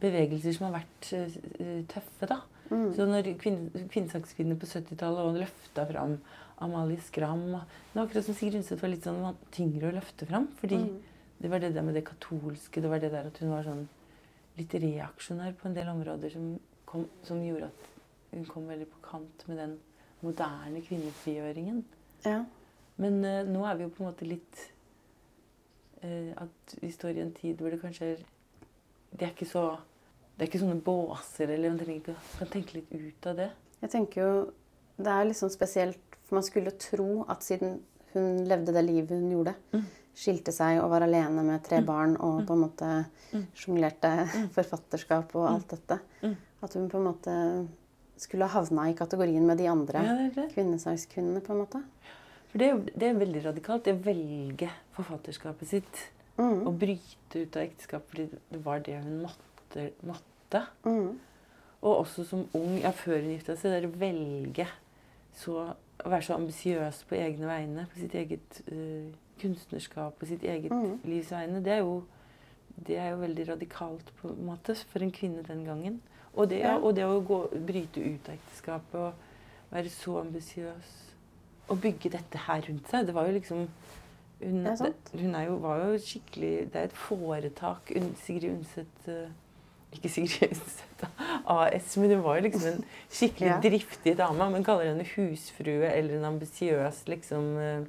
[0.00, 2.40] bevegelser som har vært eh, tøffe, da.
[2.70, 2.86] Mm.
[2.96, 6.14] Så når kvinn- kvinnesakskvinner på 70-tallet og løfta fram
[6.64, 7.58] Amalie Skram Det
[7.92, 10.48] var akkurat som Sigrid Undset var litt sånn tyngre å løfte fram.
[10.60, 11.00] Fordi Mm.
[11.42, 13.86] det var det der med det katolske, det var det der at hun var sånn
[14.56, 17.88] litt reaksjonær på en del områder som, kom, som gjorde at
[18.32, 19.78] hun kom veldig på kant med den
[20.22, 21.84] moderne kvinnefrigjøringen.
[22.24, 22.44] Ja.
[22.96, 24.73] Men uh, nå er vi jo på en måte litt eh,
[26.36, 28.22] At vi står i en tid hvor det kanskje er
[29.16, 29.78] Det er ikke så
[30.36, 33.50] Det er ikke sånne båser, eller man trenger ikke, kan tenke litt ut av det.
[33.80, 34.52] Jeg tenker jo
[34.98, 37.80] Det er litt sånn spesielt, for man skulle tro at siden
[38.14, 39.84] hun levde det livet hun gjorde, Mm.
[40.14, 41.86] skilte seg og var alene med tre Mm.
[41.86, 43.46] barn og på en måte Mm.
[43.54, 45.54] sjonglerte forfatterskap og Mm.
[45.54, 46.36] alt dette, Mm.
[46.62, 47.68] at hun på en måte
[48.16, 51.82] skulle ha havna i kategorien med de andre Ja, kvinnesakskvinnene, på en måte.
[52.54, 53.82] For det er, jo- det er veldig radikalt.
[53.84, 56.04] Det å velge forfatterskapet sitt
[56.38, 56.66] Mm.
[56.66, 59.90] og bryte ut av ekteskap fordi det var det hun måtte.
[60.06, 60.66] måtte.
[60.84, 61.18] Mm.
[61.82, 64.66] Og også som ung, ja, før hun gifta seg, det å velge
[65.34, 70.42] så, å være så ambisiøs på egne vegne, på sitt eget uh, kunstnerskap, på sitt
[70.44, 71.00] eget Mm.
[71.04, 72.04] livs vegne, det er, jo,
[72.86, 76.00] det er jo veldig radikalt på en måte for en kvinne den gangen.
[76.36, 76.76] Og det, Ja.
[76.78, 79.14] og det å gå, bryte ut av ekteskapet og
[79.72, 81.03] være så ambisiøs
[81.68, 83.68] og bygge dette her rundt seg, det var jo liksom
[84.44, 87.92] hun, Det er det- hun er jo, var jo skikkelig Det er et foretak.
[88.24, 89.30] Sigrid Undset eh,
[89.94, 91.04] Ikke Sigrid Undset
[91.46, 93.60] AS, men hun var jo liksom en skikkelig Ja.
[93.60, 94.50] driftig dame.
[94.50, 97.84] Man kaller henne husfrue eller en ambisiøs liksom eh,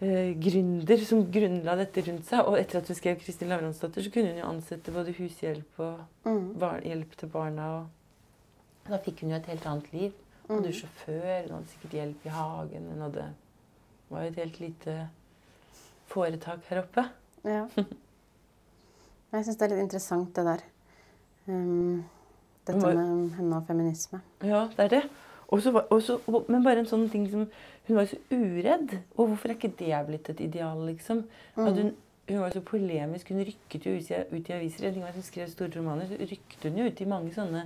[0.00, 2.46] eh, gründer som grunnla dette rundt seg.
[2.46, 6.00] Og etter at hun skrev Kristin Lavransdatter, så kunne hun jo ansette både hushjelp og
[6.26, 6.54] Mm.
[6.84, 7.68] hjelp til barna.
[8.84, 10.12] Og da fikk hun jo et helt annet liv.
[10.48, 10.78] Hun hadde Mm.
[10.80, 12.86] sjåfør, han hadde sikkert hjelp i hagen.
[12.92, 13.24] Hun hadde,
[14.10, 15.08] var jo et helt lite
[16.08, 17.04] foretak her oppe.
[17.44, 17.66] Ja.
[19.32, 20.62] Jeg syns det er litt interessant, det der.
[21.48, 22.04] Um,
[22.68, 24.20] dette var, med henne og feminisme.
[24.44, 25.02] Ja, det er det.
[25.52, 27.46] Også, var- også, men bare en sånn ting som
[27.88, 28.90] Hun var jo så uredd.
[29.16, 31.22] Og hvorfor er ikke det blitt et ideal, liksom?
[31.56, 31.94] At hun,
[32.28, 33.30] hun var så polemisk.
[33.32, 34.84] Hun rykket jo ut i, ut i aviser.
[34.84, 37.32] En ting var at hun skrev store romaner, så rykket hun jo ut i mange
[37.32, 37.62] sånne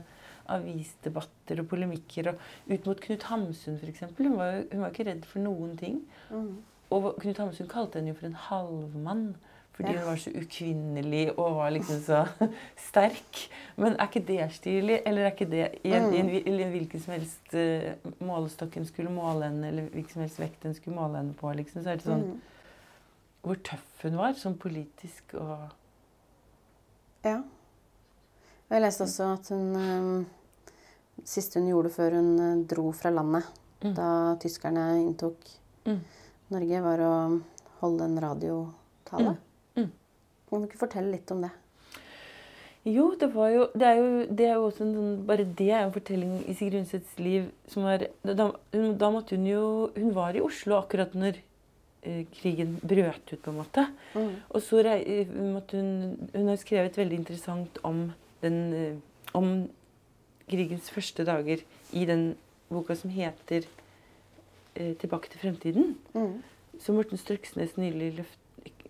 [0.49, 2.33] avisdebatter og polemikker.
[2.33, 4.05] Og ut mot Knut Hamsun, f.eks.
[4.19, 6.03] Hun, var hun var ikke redd for noen ting.
[6.31, 6.53] Mm.
[6.93, 9.27] Og Knut Hamsun kalte henne jo for en halvmann.
[9.73, 9.99] Fordi Ja.
[10.03, 12.27] hun var så ukvinnelig og var liksom så
[12.89, 13.39] sterk.
[13.81, 14.99] Men er ikke det stilig?
[15.07, 18.85] Eller er ikke det i en, en, i en hvilken som helst uh, målestokk en
[18.87, 21.95] skulle måle henne, eller hvilken som helst vekt en skulle måle henne på, liksom, så
[21.95, 22.41] er det sånn Mm.
[23.43, 25.73] Hvor tøff hun var, sånn politisk og
[27.25, 27.41] Ja.
[28.73, 30.27] Jeg leste også at hun um,
[31.29, 33.45] Siste hun gjorde før hun eh, dro fra landet
[33.83, 33.95] Mm.
[33.99, 35.35] da tyskerne inntok
[35.85, 35.97] Mm.
[36.55, 37.15] Norge, var å
[37.81, 39.33] holde en radiotale.
[39.75, 39.81] Mm.
[39.83, 39.89] Mm.
[40.49, 41.51] Kan du ikke fortelle litt om det?
[42.87, 45.69] Jo, det var jo Det er jo, det er jo også en sånn Bare det
[45.71, 49.91] er en fortelling i Sigrid Undsets liv som var da, hun- da måtte hun jo
[49.97, 51.37] Hun var i Oslo akkurat når
[52.05, 53.89] eh, krigen brøt ut, på en måte.
[54.15, 54.31] Mm.
[54.55, 58.97] Og så eh, måtte hun Hun har skrevet veldig interessant om den eh,
[59.33, 59.71] Om
[60.51, 62.35] krigens første dager i den
[62.69, 63.65] boka som heter
[64.77, 65.95] eh, 'Tilbake til fremtiden'.
[66.15, 66.43] Mm.
[66.79, 68.39] Så Morten Strøksnes nylig løft...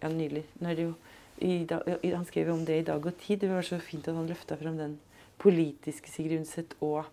[0.03, 0.45] Ja, nylig.
[0.61, 0.95] Jo
[1.43, 3.41] i dag, han skrev om det i Dag og Tid.
[3.43, 4.99] Det var så fint at han løfta fram den
[5.43, 7.05] politiske Sigrid Undset og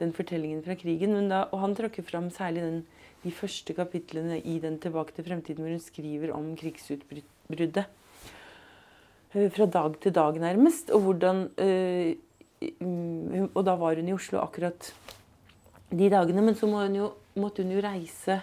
[0.00, 1.12] den fortellingen fra krigen.
[1.16, 2.80] Men da, og han tråkker fram særlig den,
[3.24, 7.86] de første kapitlene i den 'Tilbake til fremtiden', hvor hun skriver om krigsutbruddet.
[9.34, 10.90] Eh, Fra dag til dag, nærmest.
[10.90, 12.16] Og hvordan eh,
[12.80, 14.92] mm, Og da var hun i Oslo akkurat
[15.90, 16.42] de dagene.
[16.42, 18.40] Men så må hun jo, måtte hun jo reise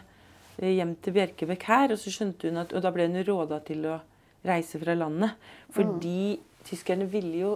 [0.59, 3.61] eh, hjem til Bjerkebekk her, og så skjønte hun at, og da ble hun råda
[3.65, 3.99] til å
[4.45, 5.39] reise fra landet.
[5.73, 7.53] Fordi tyskerne ville jo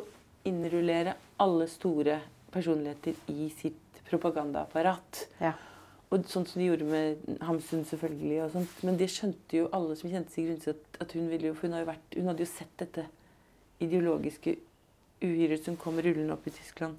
[0.48, 5.26] innrullere alle store personligheter i sitt propagandaapparat.
[5.44, 5.54] Ja.
[6.08, 8.38] Og sånn som de gjorde med Hamsun, selvfølgelig.
[8.46, 8.76] og sånt.
[8.88, 11.76] Men det skjønte jo alle som kjente Sigrid Undset, at hun ville jo For hun,
[11.86, 13.04] vært, hun hadde jo sett dette
[13.84, 14.56] ideologiske
[15.24, 16.98] uhyret som kom rullende opp i Tyskland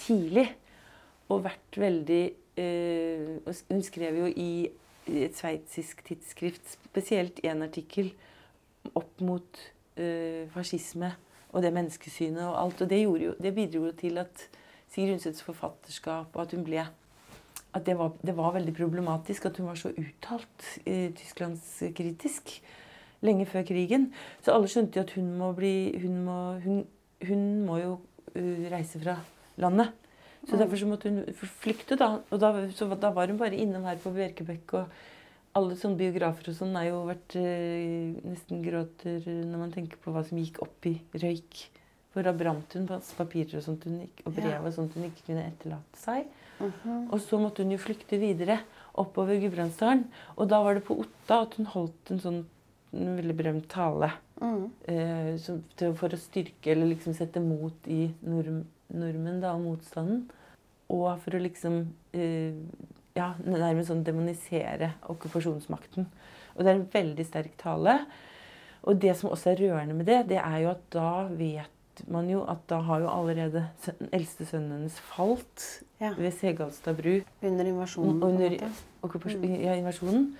[0.00, 0.48] tidlig.
[1.32, 2.22] Og vært veldig
[2.60, 4.68] eh, Hun skrev jo i
[5.08, 8.10] et sveitsisk tidsskrift spesielt en artikkel
[8.96, 9.60] opp mot
[9.96, 11.14] eh, fascisme
[11.54, 12.84] og det menneskesynet og alt.
[12.84, 14.46] Og det, jo, det bidro jo til at
[14.92, 16.84] Sigrid Undsets forfatterskap og at hun ble
[17.74, 22.52] at det var, det var veldig problematisk at hun var så uttalt eh, tysklandskritisk
[23.22, 24.10] lenge før krigen.
[24.44, 26.84] Så alle skjønte jo at hun må bli Hun må, hun,
[27.24, 27.98] hun må jo
[28.34, 29.18] eh, reise fra
[29.60, 29.92] landet.
[30.44, 31.24] Så derfor så måtte hun
[31.62, 32.18] flykte, da.
[32.28, 34.74] Og da, så da var hun bare innom her på Bjerkebekk.
[34.76, 40.00] Og alle sånne biografer og sånn er jo vært eh, nesten gråter når man tenker
[40.02, 41.62] på hva som gikk opp i røyk.
[42.14, 45.08] For da brant hun masse papirer og sånt hun ikke, og brev og sånt hun
[45.08, 46.28] ikke kunne etterlate seg.
[46.62, 47.08] Mhm.
[47.10, 48.60] Og så måtte hun jo flykte videre
[49.00, 50.04] oppover Gudbrandsdalen.
[50.38, 52.42] Og da var det på Otta at hun holdt en sånn
[52.94, 54.64] en veldig berømt tale Mm.
[54.90, 59.62] eh, som, til, for å styrke eller liksom sette mot i nordm nordmenn da, og
[59.62, 60.24] motstanden.
[60.90, 61.78] Og for å liksom
[62.12, 62.52] eh,
[63.16, 66.06] ja, nærmest sånn demonisere okkupasjonsmakten.
[66.56, 68.00] Og det er en veldig sterk tale.
[68.84, 71.70] Og det som også er rørende med det, det er jo at da vet
[72.10, 76.10] man jo at da har jo allerede den eldste sønnen hennes falt Ja.
[76.18, 78.20] ved Segalstad bru Under invasjonen.
[78.22, 79.62] Under- måte.
[79.64, 80.34] ja, invasjonen.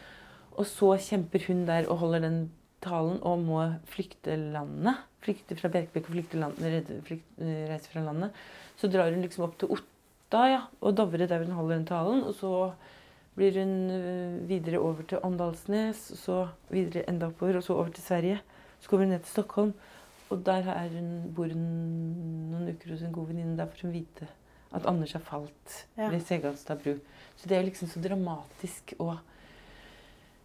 [0.54, 2.38] Og så kjemper hun der og holder den
[2.84, 5.00] talen og må flykte landet.
[5.24, 8.30] Flykte fra Bjerkebekk og flykte landet, flykt, eh, reise fra landet.
[8.76, 12.22] Så drar hun liksom opp til Otta ja, og Dovre der hun holder den talen.
[12.28, 12.52] Og så
[13.38, 16.38] blir hun eh, videre over til Åndalsnes, og så
[16.70, 18.40] videre enda oppover, og så over til Sverige.
[18.80, 19.72] Så kommer hun ned til Stockholm,
[20.30, 21.64] og der er hun, bor hun
[22.52, 23.56] noen uker hos en god venninne.
[23.58, 24.28] Der får hun vite
[24.74, 26.08] at Anders har falt Ja.
[26.10, 26.98] ved Segalstad bru.
[27.36, 29.16] Så det er liksom så dramatisk og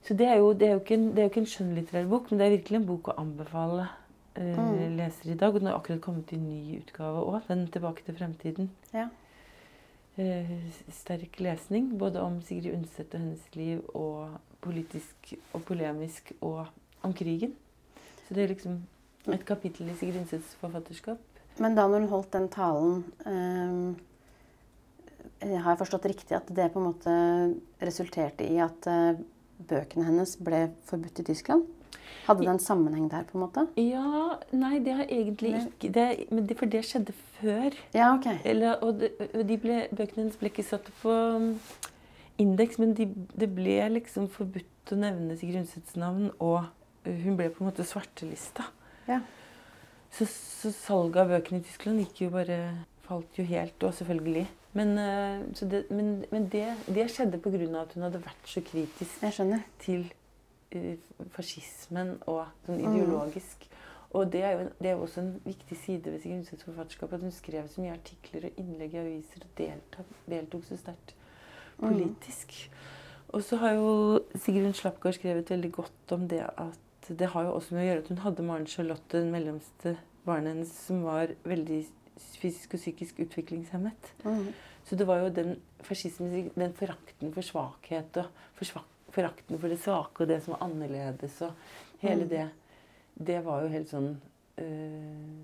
[0.04, 2.06] Så det er jo, det er jo, ikke, en, det er jo ikke en skjønnlitterær
[2.10, 3.88] bok, men det er virkelig en bok å anbefale
[4.36, 4.96] eh, Mm.
[4.98, 5.54] lesere i dag.
[5.54, 8.70] Og den har akkurat kommet i ny utgave òg, den 'Tilbake til fremtiden'.
[8.94, 9.10] Ja.
[10.18, 10.50] Eh,
[10.92, 14.30] sterk lesning, både om Sigrid Undset og hennes liv, og
[14.62, 16.68] politisk og polemisk, og
[17.04, 17.54] om krigen.
[18.28, 18.82] Så det er liksom
[19.28, 21.18] et kapittel i Sigrid Undsets forfatterskap.
[21.60, 23.96] Men da når hun holdt den talen eh,
[25.58, 29.14] Har jeg forstått riktig at det på en måte resulterte i at eh,
[29.68, 31.68] bøkene hennes ble forbudt i Tyskland?
[32.26, 33.66] Hadde det en sammenheng der, på en måte?
[33.80, 37.78] Ja, nei, det har egentlig ikke det, men det, For det skjedde før.
[37.94, 38.28] Ja, ok.
[38.46, 39.10] Eller, og de,
[39.50, 41.56] de ble, bøkene hennes ble ikke satt på um,
[42.42, 46.70] indeks, men de, det ble liksom forbudt å nevne Sigrid Undsets navn, og
[47.06, 48.68] hun ble på en måte svartelista.
[49.10, 49.22] Ja.
[50.14, 52.60] Så, så salget av bøkene i Tyskland gikk jo bare
[53.10, 54.46] falt jo helt, og selvfølgelig.
[54.78, 54.96] Men,
[55.58, 57.82] så det, men, men det, det skjedde pga.
[57.82, 59.34] at hun hadde vært så kritisk Jeg
[59.82, 60.04] til
[60.76, 60.96] uh,
[61.34, 62.94] fascismen og sånn Mm.
[62.94, 63.66] ideologisk.
[64.14, 67.12] Og det er, jo, det er jo også en viktig side ved Sigrid Undsets forfatterskap
[67.14, 71.16] at hun skrev så mye artikler og innlegg i aviser og deltok, deltok så sterkt
[71.80, 71.88] Mm.
[71.94, 72.56] politisk.
[73.30, 77.54] Og så har jo Sigrun Slapgard skrevet veldig godt om det at det har jo
[77.56, 79.94] også med å gjøre at hun hadde Maren Charlotte, den mellomste
[80.26, 81.86] barnet hennes, som var veldig
[82.40, 84.14] fysisk og psykisk utviklingshemmet.
[84.26, 84.48] Mm.
[84.86, 89.80] Så det var jo den fascismen, den forakten for svakhet og for forakten for det
[89.80, 91.52] svake og det som var annerledes og
[92.00, 92.30] hele Mm.
[92.30, 92.50] det
[93.20, 94.22] Det var jo helt sånn
[94.62, 95.40] uh,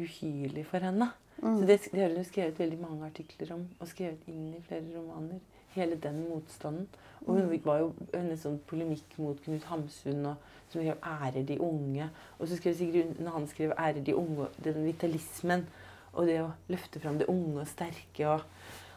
[0.00, 1.10] uhyrlig for henne.
[1.42, 1.58] Mm.
[1.58, 4.86] Så det, det har hun skrevet veldig mange artikler om og skrevet inn i flere
[4.96, 5.40] romaner.
[5.74, 6.86] hele den motstanden.
[7.26, 10.36] Og hun var jo hennes sånn polemikk mot Knut Hamsun, og,
[10.70, 12.08] som skrev 'ærer de unge'.
[12.38, 15.66] Og så skrev Sigrid når han skrev 'ærer de unge', den vitalismen.
[16.14, 18.42] Og det å løfte fram det unge og sterke og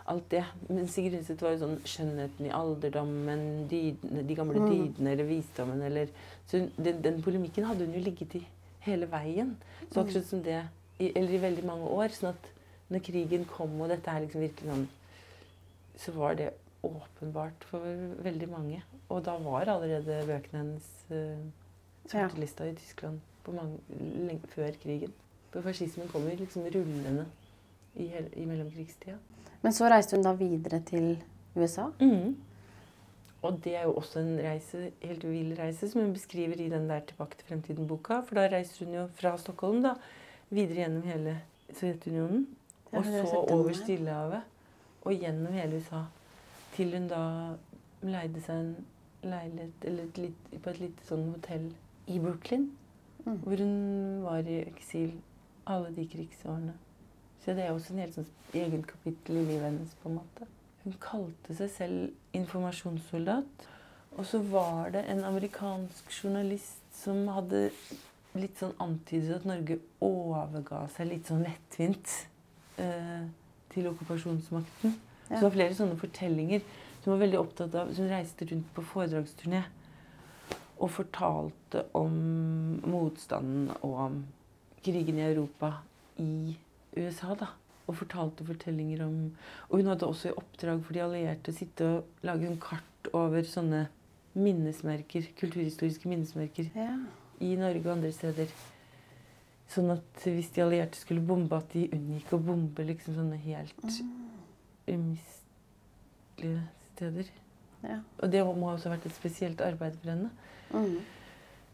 [0.08, 0.43] alt det.
[0.69, 4.69] Men Sigrid Undset var jo sånn skjønnheten i alderdommen, dydene, de gamle Mm.
[4.71, 6.08] dydene eller visdommen eller
[6.47, 8.45] Så den, den polemikken hadde hun jo ligget i
[8.86, 9.58] hele veien.
[9.91, 10.62] Så akkurat som det
[10.99, 12.08] i, Eller i veldig mange år.
[12.10, 12.47] Sånn at
[12.89, 14.88] når krigen kom, og dette er liksom virkelig sånn
[15.97, 16.53] Så var det
[16.84, 17.80] åpenbart for
[18.23, 18.84] veldig mange.
[19.10, 21.38] Og da var allerede bøkene hennes uh,
[22.13, 22.30] Ja.
[22.30, 25.12] i Tyskland på mange, lenge, før krigen.
[25.51, 27.25] For fascismen kommer liksom rullende
[27.95, 29.17] i, hele, i mellomkrigstida.
[29.62, 31.15] Men så reiste hun da videre til
[31.55, 31.88] USA.
[33.41, 36.89] Og det er jo også en reise, helt vill reise som hun beskriver i den
[36.89, 38.21] der 'Tilbake til fremtiden'-boka.
[38.25, 39.93] For da reiser hun jo fra Stockholm da,
[40.49, 41.41] videre gjennom hele
[41.73, 42.47] Sovjetunionen.
[42.91, 43.73] Og så over.
[43.73, 44.41] Stillehavet.
[45.01, 46.03] Og gjennom hele USA.
[46.73, 47.53] Til hun da
[48.01, 48.75] leide seg en
[49.23, 51.71] leilighet eller et litt, på et lite sånn hotell
[52.07, 52.71] i Brooklyn.
[53.25, 53.38] Mm.
[53.43, 55.12] Hvor hun var i eksil
[55.67, 56.75] alle de krigsårene.
[57.43, 59.95] Så det er også en helt sånn egen kapittel i livet hennes.
[60.01, 60.47] på en måte.
[60.84, 63.67] Hun kalte seg selv informasjonssoldat.
[64.17, 67.67] Og så var det en amerikansk journalist som hadde
[68.38, 72.13] litt sånn antydet at Norge overga seg litt sånn lettvint
[72.82, 73.27] eh,
[73.73, 74.95] til okkupasjonsmakten.
[75.27, 76.63] Så det var flere sånne fortellinger
[77.03, 79.63] som var veldig opptatt av, som reiste rundt på foredragsturné
[80.77, 82.17] og fortalte om
[82.86, 84.17] motstanden og om
[84.88, 85.73] krigen i Europa
[86.23, 86.56] i
[86.97, 87.36] USA.
[87.36, 87.52] da.
[87.88, 89.19] Og fortalte fortellinger om
[89.69, 93.12] Og hun hadde også i oppdrag for de allierte å sitte og lage en kart
[93.15, 93.86] over sånne
[94.38, 96.97] minnesmerker, kulturhistoriske minnesmerker Ja.
[97.41, 98.52] i Norge og andre steder.
[99.69, 103.73] Sånn at hvis de allierte skulle bombe, at de unngikk å bombe liksom sånne helt
[104.88, 106.62] umistelige
[106.95, 107.32] steder.
[107.84, 108.00] Ja.
[108.19, 110.30] Og det må også ha vært et spesielt arbeid for henne.
[110.73, 110.97] Mm.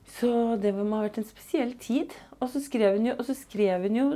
[0.08, 2.12] Så det må ha vært en spesiell tid.
[2.40, 4.08] Og så skrev hun jo, og så skrev hun jo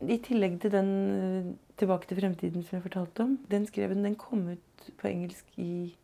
[0.00, 4.04] i tillegg til den eh, 'Tilbake til fremtiden' som jeg fortalte om, den skrev hun,
[4.04, 5.94] den kom ut på engelsk i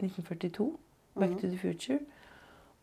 [0.00, 0.72] 1942.
[1.16, 1.40] 'Back Mhm.
[1.40, 2.02] to the Future'.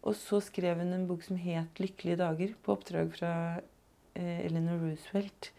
[0.04, 3.60] Og så skrev hun en bok som het 'Lykkelige dager', på oppdrag fra
[4.15, 5.51] eh, Eleanor Roosevelt.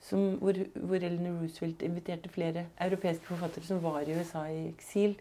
[0.00, 5.16] Som, hvor, hvor Eleanor Roosevelt inviterte flere europeiske forfattere som var i USA i eksil,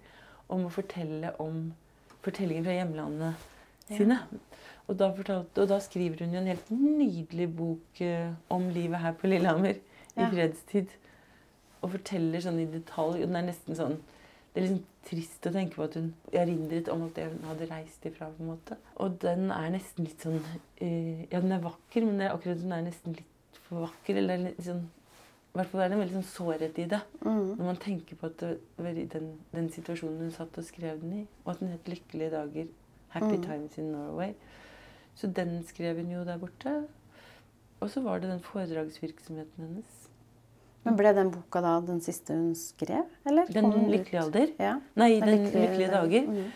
[0.49, 1.73] om å fortelle om
[2.21, 3.52] fortellinger fra hjemlandene Ja.
[3.91, 4.19] Sine.
[4.87, 8.99] Og da, fortalte, og da skriver hun jo en helt nydelig bok eh, om livet
[8.99, 10.91] her på Lillehammer i fredstid.
[11.83, 13.21] Og forteller sånn i detalj.
[13.21, 14.01] Og den er nesten sånn
[14.53, 18.03] Det er liksom trist å tenke på at hun erindret om at hun hadde reist
[18.05, 18.29] ifra.
[18.31, 18.77] på en måte.
[19.01, 22.61] Og den er nesten litt sånn uh, Ja, den er vakker, men det er akkurat
[22.61, 24.19] den er nesten litt for vakker.
[24.21, 24.85] Eller sånn
[25.53, 27.01] I hvert fall er det en veldig sånn sårhet i det.
[27.23, 27.41] Mm.
[27.57, 31.01] Når man tenker på at det var i den, den situasjonen hun satt og skrev
[31.01, 32.71] den i, og at den het 'Lykkelige dager',
[33.13, 33.43] 'Happy Mm.
[33.43, 34.33] Times in Norway'.
[35.15, 36.87] Så den skrev hun jo der borte.
[37.79, 40.09] Og så var det den foredragsvirksomheten hennes.
[40.83, 43.05] Men ble den boka da den siste hun skrev?
[43.25, 43.45] Eller?
[43.45, 44.47] Den den lykkelige alder?
[44.59, 44.75] Ja.
[44.95, 46.27] Nei, Den Den lykkelige lykkelige dager.
[46.27, 46.51] Mm.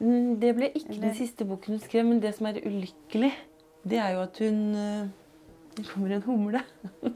[0.00, 3.32] Mm, Det ble ikke Eller- den siste boken hun skrev, men det som er ulykkelig,
[3.88, 5.08] det er jo at hun eh,
[5.76, 6.60] Det kommer en humle.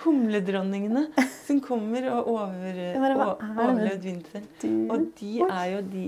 [0.00, 1.02] Humledronningene
[1.44, 4.46] som kommer og over, er overlevd vinteren.
[4.90, 6.04] Og de er jo de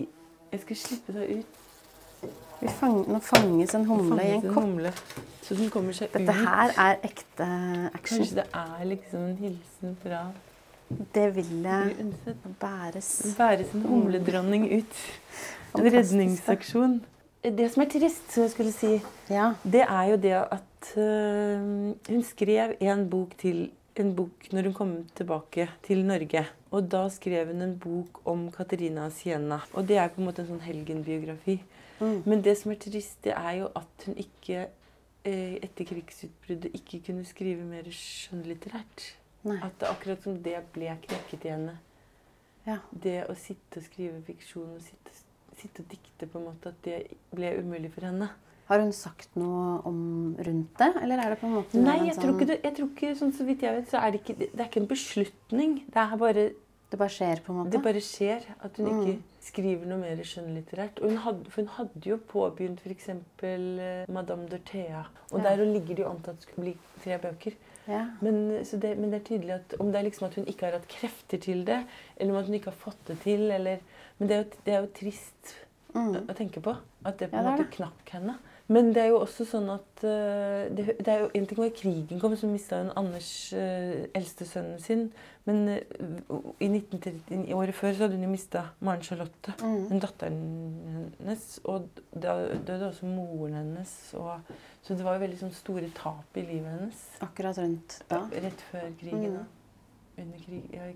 [0.53, 1.59] Jeg skal slippe deg ut.
[2.61, 4.99] vi fang, nå fanges en humle i en kopp.
[5.43, 6.45] Så den kommer seg Dette ut.
[6.47, 7.49] her er ekte
[7.95, 8.19] action.
[8.23, 10.21] Kanskje det er liksom en hilsen fra
[11.15, 12.07] Det vil jeg
[12.61, 13.09] bæres.
[13.39, 15.01] Bæres en humledronning ut.
[15.79, 16.99] En redningsaksjon.
[17.43, 19.55] Det som er trist, som jeg skulle si, Ja.
[19.65, 24.75] det er jo det at øh, hun skrev en bok til en bok når hun
[24.75, 26.47] kom tilbake til Norge.
[26.73, 29.61] Og da skrev hun en bok om Katerina Sienna.
[29.77, 31.59] Og det er på en måte en sånn helgenbiografi.
[32.01, 32.23] Mm.
[32.25, 34.63] Men det som er trist, det er jo at hun ikke
[35.29, 39.11] eh, etter krigsutbruddet ikke kunne skrive mer skjønnlitterært.
[39.45, 41.77] At det akkurat som det ble knekket i henne.
[42.67, 42.79] Ja.
[42.95, 45.15] Det å sitte og skrive fiksjon og sitte,
[45.59, 47.01] sitte og dikte, på en måte, at det
[47.35, 48.31] ble umulig for henne.
[48.69, 49.99] Har hun sagt noe om
[50.39, 52.59] rundt det, eller er det på en måte Nei, jeg tror sånn- ikke det.
[52.63, 54.81] Jeg tror ikke, sånn så vidt jeg vet, så er det ikke, det er ikke
[54.81, 55.75] en beslutning.
[55.91, 56.45] Det er bare
[56.93, 57.73] Det bare skjer, på en måte?
[57.73, 59.23] Det bare skjer at hun ikke Mm.
[59.41, 61.01] skriver noe mer skjønnlitterært.
[61.01, 63.09] Og hun hadde, for hun hadde jo påbegynt f.eks.
[63.09, 65.07] Uh, 'Madame Dorthea'.
[65.33, 65.57] Og Ja.
[65.57, 67.53] der ligger det jo antatt skulle bli tre bøker.
[67.89, 68.07] Ja.
[68.21, 70.67] Men, så det, men det er tydelig at om det er liksom at hun ikke
[70.67, 71.85] har hatt krefter til det,
[72.17, 73.79] eller om at hun ikke har fått det til, eller
[74.19, 75.55] Men det er jo, det er jo trist
[75.95, 76.27] Mm.
[76.29, 76.77] å tenke på.
[77.05, 78.37] At det på en det er måte knakk henne.
[78.73, 81.73] Men det er jo også sånn at eh, det, det er jo En ting var
[81.77, 85.03] krigen kom, så mista hun Anders, eh, eldste sønnen sin.
[85.49, 85.81] Men eh,
[86.63, 89.89] i 1930, i året før så hadde hun jo mista Maren Charlotte, Mm.
[89.91, 90.39] den datteren
[91.19, 91.47] hennes.
[91.65, 93.97] Og da døde også moren hennes.
[94.15, 94.55] Og,
[94.87, 97.03] så det var jo veldig sånn store tap i livet hennes.
[97.27, 98.23] Akkurat rundt da.
[98.47, 99.43] Rett før krigen.
[99.43, 100.33] Mm.
[100.47, 100.87] krig, ja,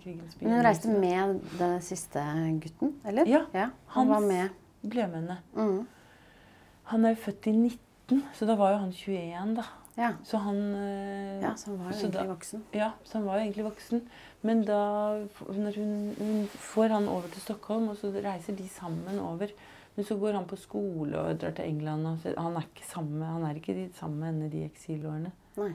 [0.40, 2.22] Men hun reiste med den siste
[2.62, 3.26] gutten, eller?
[3.26, 4.50] Ja, Han hans- var med.
[4.86, 5.38] Ble med henne.
[5.56, 5.86] Mm.
[6.92, 9.64] Han er jo født i 19, så da var jo han 21, da.
[9.96, 10.10] Ja.
[10.28, 12.64] Så han eh, ja, så han var jo egentlig da- voksen.
[12.76, 14.02] Ja, så han var jo egentlig voksen.
[14.42, 14.80] Men da
[15.48, 19.50] når hun, hun får han over til Stockholm, og så reiser de sammen over.
[19.96, 22.06] Men så går han på skole og drar til England.
[22.06, 25.32] Og han er ikke sammen, han er ikke sammen med henne de eksilårene.
[25.56, 25.70] Nei.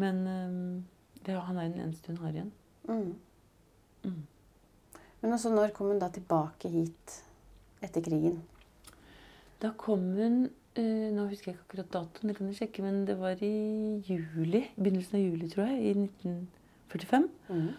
[0.00, 2.52] Men eh, det, han er den eneste hun har igjen.
[2.88, 3.14] Mm.
[4.08, 4.22] Mm.
[5.20, 7.18] Men også når kom hun da tilbake hit
[7.84, 8.40] etter krigen?
[9.60, 10.38] Da kom hun
[10.78, 13.52] eh, Nå husker jeg ikke akkurat datoen, det kan jeg sjekke, men det var i
[14.08, 14.62] juli.
[14.78, 15.80] Begynnelsen av juli, tror jeg.
[15.90, 17.28] I 1945.
[17.50, 17.70] Mm.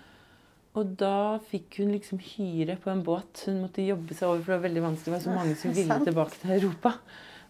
[0.80, 1.14] Og da
[1.50, 3.42] fikk hun liksom hyre på en båt.
[3.48, 5.10] Hun måtte jobbe seg over, for det var veldig vanskelig.
[5.10, 6.94] Det var så mange som ville tilbake til Europa.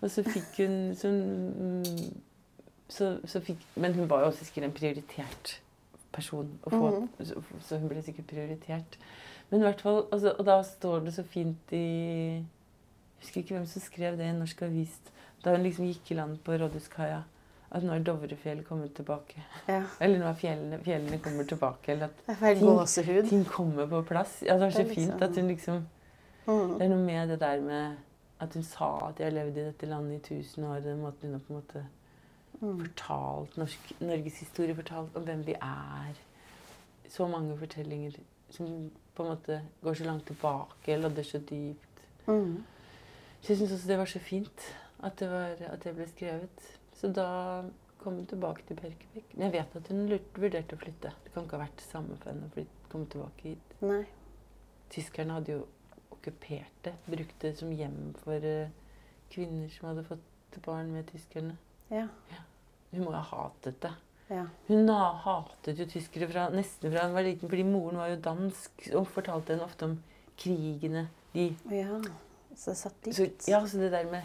[0.02, 2.16] Og så fikk hun så, mm,
[2.90, 5.58] så, så fikk, Men hun var jo også sikkert en prioritert
[6.16, 6.50] person.
[6.66, 7.12] Å få, Mm.
[7.28, 8.98] så, så hun ble sikkert prioritert.
[9.52, 12.42] Men i hvert fall, altså, Og da står det så fint i
[13.22, 14.96] Jeg husker ikke hvem som skrev det i en norsk avis.
[15.46, 17.22] Da hun liksom gikk i land på Rådhuskaia.
[17.72, 19.44] At nå er Dovrefjell kommet tilbake.
[19.68, 19.84] Ja.
[20.02, 21.92] Eller nå er fjellene, fjellene kommer tilbake.
[21.94, 24.42] Eller at Jeg Ting- ting kommer på plass.
[24.46, 25.88] Ja, det var Det så fint liksom- at hun liksom
[26.48, 26.74] Mm.
[26.74, 27.96] Det er noe med det der med
[28.40, 30.80] at hun sa at de har levd i dette landet i tusen år.
[30.82, 31.86] Den måten hun har på en måte
[32.62, 32.80] Mm.
[32.82, 36.14] fortalt norsk, norgeshistorie, fortalt om hvem vi er.
[37.10, 38.12] Så mange fortellinger
[38.50, 42.02] som på en måte går så langt tilbake, lodder så dypt.
[42.28, 42.64] Mm.
[43.42, 44.66] Så jeg syns også det var så fint
[45.02, 46.66] at det, var, at det ble skrevet.
[46.98, 47.28] Så da
[48.02, 49.34] kom hun tilbake til Perkebekk.
[49.34, 51.14] Men jeg vet at hun lurt, vurderte å flytte.
[51.26, 53.74] Det kan ikke ha vært samme for henne å komme tilbake hit.
[53.82, 54.04] Nei.
[54.94, 55.66] Tyskerne hadde jo
[56.14, 56.94] okkupert det.
[57.10, 58.70] Brukte det som hjem for uh,
[59.34, 61.58] kvinner som hadde fått barn med tyskerne.
[61.90, 62.08] Ja.
[62.92, 63.94] Hun må ha hatet det.
[64.32, 64.46] Ja.
[64.68, 68.20] Hun ha- hatet jo tyskere fra, nesten fra hun var liten, fordi moren var jo
[68.24, 69.98] dansk og fortalte henne ofte om
[70.40, 71.08] krigene.
[71.34, 71.98] De, ja.
[72.56, 73.16] Så det satt dypt.
[73.44, 74.22] så, ja, så det der med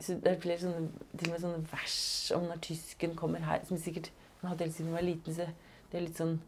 [0.00, 1.98] så Det flere sånne, til og med sånne vers
[2.34, 5.34] om når tysken kommer her, som sikkert hun hadde helt siden hun var liten.
[5.36, 5.46] Så
[5.90, 6.38] det er litt sånn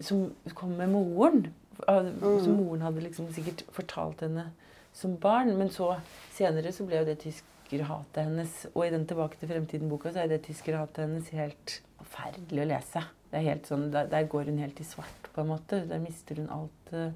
[0.00, 1.46] Som kom med moren.
[1.86, 2.56] Som Mm.
[2.56, 4.50] moren hadde liksom sikkert fortalt henne
[4.92, 5.56] som barn.
[5.58, 6.00] Men så
[6.32, 10.28] senere så ble jo det tyskerhatet hennes Og i den Tilbake til fremtiden-boka så er
[10.28, 13.02] det tyskerhatet hennes helt forferdelig å lese.
[13.30, 15.86] Det er helt sånn, der, der går hun helt i svart, på en måte.
[15.88, 17.10] Der mister hun alt eh,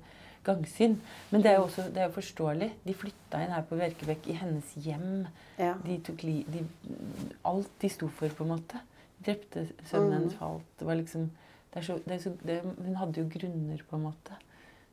[0.46, 0.98] gangsyn.
[1.30, 2.70] Men det er jo også det er forståelig.
[2.86, 5.26] De flytta inn her på Bjerkebekk i hennes hjem.
[5.58, 5.74] Ja.
[5.84, 6.64] De tok li, de,
[7.44, 8.80] alt de sto for, på en måte.
[9.26, 10.36] Drepte sønnen Mm.
[10.38, 10.64] falt.
[10.78, 11.30] Det var liksom
[11.74, 14.38] det så, det så, det, Hun hadde jo grunner, på en måte.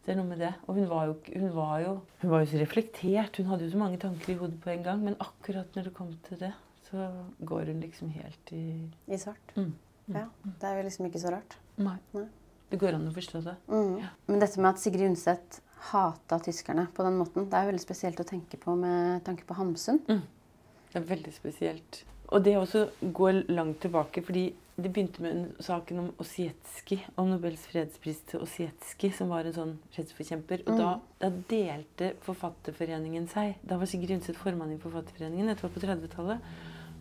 [0.05, 0.53] Det er noe med det.
[0.67, 3.38] Og hun var, jo, hun, var jo, hun var jo så reflektert.
[3.38, 5.01] Hun hadde jo så mange tanker i hodet på en gang.
[5.03, 6.53] Men akkurat når det kom til det,
[6.89, 7.10] så
[7.43, 9.55] går hun liksom helt i I svart.
[9.55, 9.73] Mm.
[10.07, 10.15] Mm.
[10.15, 10.25] Ja.
[10.45, 11.57] Det er jo liksom ikke så rart.
[11.77, 11.97] Nei.
[12.13, 12.27] Nei.
[12.71, 13.56] Det går an å forstå det.
[13.71, 13.95] Mm.
[14.03, 14.12] Ja.
[14.27, 18.19] Men dette med at Sigrid Undset hata tyskerne på den måten, det er veldig spesielt
[18.19, 20.01] å tenke på med tanke på Hamsun.
[20.08, 22.03] Det er veldig spesielt.
[22.27, 27.63] Og det også går langt tilbake, fordi det begynte med saken om Osietski, om Nobels
[27.71, 30.65] fredspris til Osietski, som var en sånn fredsforkjemper.
[30.67, 30.91] Og da,
[31.23, 33.56] da delte Forfatterforeningen seg.
[33.65, 36.51] Da var Sigrid Undset formann i Forfatterforeningen, dette var på 30-tallet.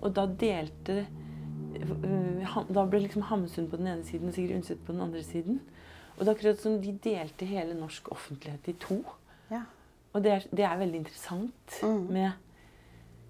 [0.00, 1.02] Og da delte
[2.74, 5.60] Da ble liksom Hamsun på den ene siden og Sigrid Undset på den andre siden.
[6.16, 9.02] Og det er akkurat som de delte hele norsk offentlighet i to.
[9.50, 9.62] Ja.
[10.14, 12.06] Og det er, det er veldig interessant Mm.
[12.12, 12.30] med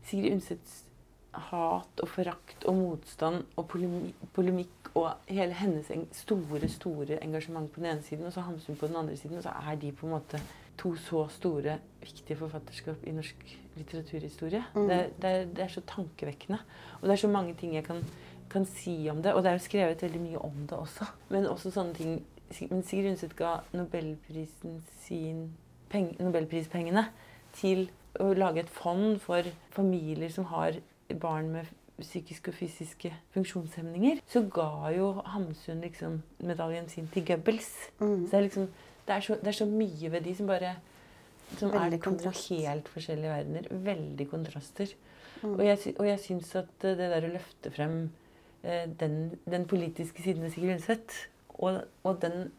[0.06, 0.82] Sigrid Undsets
[1.37, 7.80] hat og forakt og motstand og polemi, polemikk og hele hennes store, store engasjement på
[7.80, 9.37] den ene siden, og så Hamsun på den andre siden.
[9.37, 10.40] Og så er de på en måte
[10.78, 14.64] to så store, viktige forfatterskap i norsk litteraturhistorie.
[14.74, 14.88] Mm.
[14.88, 16.59] Det, det, det er så tankevekkende.
[17.00, 18.00] Og det er så mange ting jeg kan,
[18.57, 19.35] kan si om det.
[19.35, 21.07] Og det er jo skrevet veldig mye om det også.
[21.35, 22.16] Men også sånne ting
[22.71, 25.49] Men Sigrid Undset ga Nobelprisen sin
[25.90, 27.09] peng, Nobelprispengene
[27.57, 27.89] til
[28.22, 30.78] å lage et fond for familier som har
[31.20, 34.20] barn med psykiske og fysiske funksjonshemninger.
[34.30, 37.72] Så ga jo Hamsun liksom medaljen sin til Goebbels.
[37.99, 38.26] Mm.
[38.28, 38.68] Så det er liksom
[39.07, 40.76] det er, så, det er så mye ved de som bare
[41.57, 42.49] som Veldig er to kontrast.
[42.51, 43.68] helt forskjellige verdener.
[43.70, 44.95] Veldig kontraster.
[45.43, 45.53] Mm.
[45.53, 47.99] Og jeg, og jeg syns at det der å løfte frem
[49.01, 51.14] den, den politiske siden ved Sigrid Undset,
[51.59, 52.51] og, og den,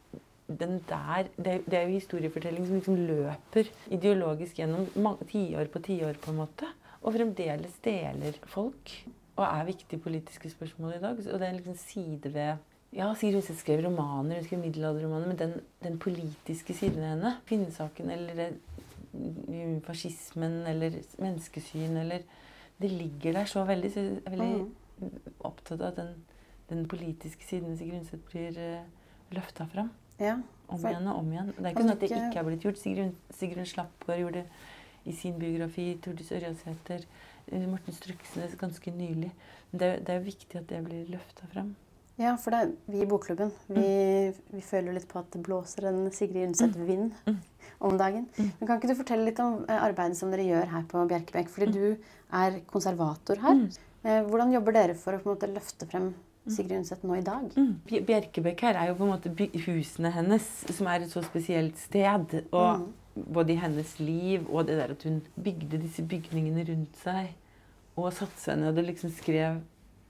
[0.48, 4.88] den der det, det er jo historiefortelling som liksom løper ideologisk gjennom
[5.28, 6.72] tiår på tiår, på en måte.
[7.02, 8.92] og fremdeles deler folk.
[9.38, 11.10] Og er viktige politiske spørsmål i dag.
[11.10, 12.56] Og det er en liksom side ved
[12.92, 15.52] ja, Sigrid Undset skrev romaner, hun skrev middelalderromaner, men den,
[15.84, 18.50] den, politiske siden ved henne, kvinnesaken eller
[19.12, 22.26] mm, fascismen eller menneskesyn eller
[22.78, 23.92] Det ligger der så veldig.
[23.92, 24.74] Så er veldig mm.
[25.44, 26.14] Opptatt av at den,
[26.70, 29.90] den politiske siden Sigrid Undset blir uh, eh, løfta fram.
[30.18, 30.38] Ja,
[30.68, 31.50] om igjen og om igjen.
[31.54, 32.80] Det er ikke sånn at det ikke er blitt gjort.
[32.80, 35.90] Sigrun, Sigrun Slappgård gjorde det i sin biografi.
[36.04, 37.04] Tordis Ørjasæter.
[37.46, 39.30] Eh, Morten Struksnes ganske nylig.
[39.70, 41.74] Men det, det er viktig at det blir løfta fram.
[42.18, 44.38] Ja, for det er vi i Bokklubben vi, mm.
[44.56, 47.36] vi føler litt på at det blåser en Sigrid Undset-vind mm.
[47.36, 47.68] mm.
[47.86, 48.24] om dagen.
[48.34, 48.48] Mm.
[48.58, 51.52] Men Kan ikke du fortelle litt om eh, arbeidet som dere gjør her på Bjerkebekk?
[51.54, 51.76] Fordi mm.
[51.76, 53.62] du er konservator her.
[54.08, 54.14] Mm.
[54.14, 56.12] Eh, hvordan jobber dere for å på en måte løfte frem
[56.48, 57.50] Sigrid Undset nå i dag?
[57.88, 62.38] Bjerkebekk her er jo på en måte husene hennes, som er et så spesielt sted.
[62.48, 62.88] Og
[63.18, 67.34] både i hennes liv og det der at hun bygde disse bygningene rundt seg
[67.98, 69.58] og satte seg ned og liksom skrev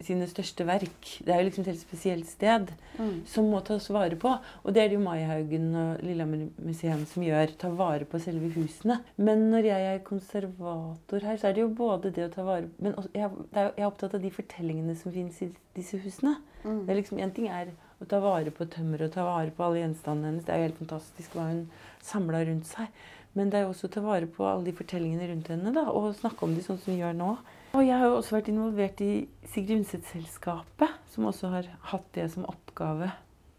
[0.05, 1.09] sine største verk.
[1.25, 3.25] Det er jo liksom et helt spesielt sted mm.
[3.29, 4.31] som må tas vare på.
[4.63, 7.55] Og det er det jo Maihaugen og Lillehammer museum som gjør.
[7.59, 9.01] Ta vare på selve husene.
[9.17, 12.71] Men når jeg er konservator her, så er det jo både det å ta vare
[12.71, 16.01] på Men også, jeg, er, jeg, er opptatt av de fortellingene som finnes i disse
[16.05, 16.39] husene.
[16.63, 16.81] Mm.
[16.87, 19.67] Det er liksom, En ting er å ta vare på tømmeret og ta vare på
[19.67, 20.47] alle gjenstandene hennes.
[20.47, 21.65] Det er jo helt fantastisk hva hun
[22.07, 22.91] samla rundt seg.
[23.37, 25.89] Men det er jo også å ta vare på alle de fortellingene rundt henne da,
[25.91, 27.33] og snakke om de sånn som vi gjør nå.
[27.77, 29.13] Og jeg har jo også vært involvert i
[29.53, 33.11] Sigrid Undset-selskapet, som også har hatt det som oppgave.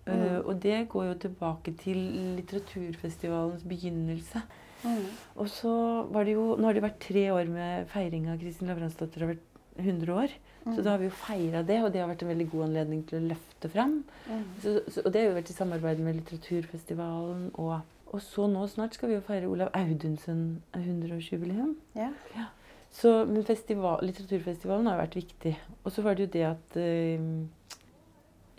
[0.08, 0.14] Mm.
[0.14, 2.00] Uh, og det går jo tilbake til
[2.40, 4.42] litteraturfestivalens begynnelse.
[4.84, 5.06] Mm.
[5.36, 5.74] Og så
[6.08, 9.34] var det jo Nå har det vært tre år med feiring av Kristin Lavransdatter har
[9.34, 9.46] vært
[9.80, 10.36] 100 år.
[10.66, 10.76] Mm.
[10.76, 13.04] Så da har vi jo feira det, og det har vært en veldig god anledning
[13.08, 13.96] til å løfte fram.
[14.28, 14.44] Mm.
[14.64, 17.50] Så, så, og det har jo vært i samarbeid med Litteraturfestivalen.
[17.62, 17.76] Og,
[18.10, 21.76] og så nå snart skal vi jo feire Olav Audunsen 100-årsjubileum.
[21.98, 22.16] Yeah.
[22.36, 22.50] ja.
[22.92, 25.54] Så, men festival, litteraturfestivalen har vært viktig.
[25.84, 27.30] Og så var det jo det at eh,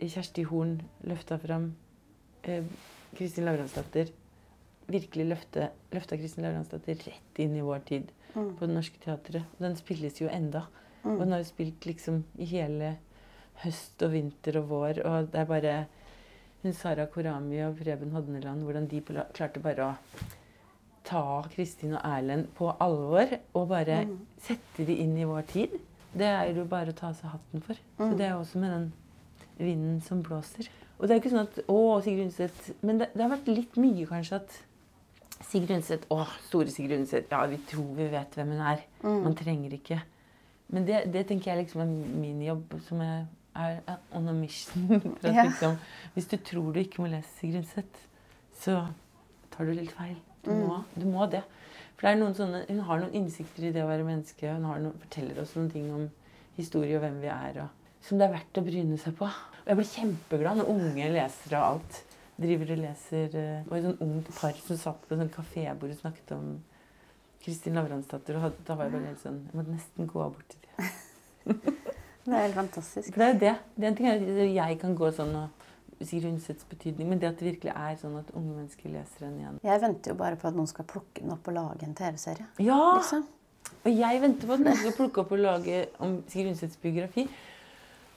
[0.01, 0.78] Kjersti Horn
[1.11, 1.72] løfta fram
[2.49, 2.64] eh,
[3.18, 4.12] Kristin Lavransdatter.
[4.91, 8.55] Virkelig løfte, løfta Kristin Lavransdatter rett inn i vår tid mm.
[8.57, 9.59] på Det Norske Teatret.
[9.59, 10.66] Den spilles jo enda.
[11.03, 11.14] Mm.
[11.16, 12.95] Og den har jo spilt liksom i hele
[13.64, 15.03] høst og vinter og vår.
[15.05, 15.74] Og det er bare
[16.62, 19.03] hun Sara Korami og Preben Hodneland, hvordan de
[19.35, 19.95] klarte bare å
[21.11, 24.16] ta Kristin og Erlend på alvor og bare mm.
[24.46, 25.74] sette de inn i vår tid,
[26.14, 27.78] det er jo bare å ta seg hatten for.
[27.98, 28.04] Mm.
[28.04, 28.88] Så det er også med den
[29.61, 30.70] vinden som blåser.
[30.98, 33.76] Og det er ikke sånn at Å, Sigrid Undset Men det, det, har vært litt
[33.80, 37.30] mye, kanskje, at Sigrid Undset Å, store Sigrid Undset.
[37.32, 38.82] Ja, vi tror vi vet hvem hun er.
[39.04, 39.20] Mm.
[39.24, 40.00] Man trenger ikke.
[40.70, 43.24] Men det, det, tenker jeg liksom er min jobb, som er,
[43.58, 43.80] er
[44.16, 44.86] on a mission.
[45.20, 45.46] for at ja.
[45.48, 45.78] liksom,
[46.16, 48.02] Hvis du tror du ikke må lese Sigrid Undset,
[48.61, 48.82] så
[49.54, 50.18] tar du litt feil.
[50.45, 51.01] Du må, mm.
[51.03, 51.43] du må det.
[51.97, 54.49] For det er noen sånne, Hun har noen innsikter i det å være menneske.
[54.49, 56.07] Hun noen, forteller oss noen ting om
[56.57, 57.61] historie og hvem vi er.
[57.66, 59.28] Og, som det er verdt å bryne seg på.
[59.28, 62.01] Og jeg blir kjempeglad når unge lesere og alt
[62.41, 65.93] driver og leser eh, Det var et sånn ungt par som satt på et kafébord
[65.93, 66.51] og snakket om
[67.45, 68.41] Kristin Lavransdatter.
[68.41, 70.91] Og da var jeg bare helt sånn Jeg måtte nesten gå bort til dem.
[72.24, 73.12] det er helt fantastisk.
[73.12, 73.57] For det er jo det.
[73.76, 75.59] Det er en ting er at jeg kan gå sånn og
[76.01, 79.36] Sigrid Undsets betydning, men det at det virkelig er sånn at unge mennesker leser den
[79.40, 79.59] igjen.
[79.66, 82.46] Jeg venter jo bare på at noen skal plukke den opp og lage en TV-serie.
[82.62, 82.80] Ja!
[82.96, 83.26] Liksom.
[83.80, 87.26] Og jeg venter på at noen skal plukke opp og lage om Sigrid Undsets biografi.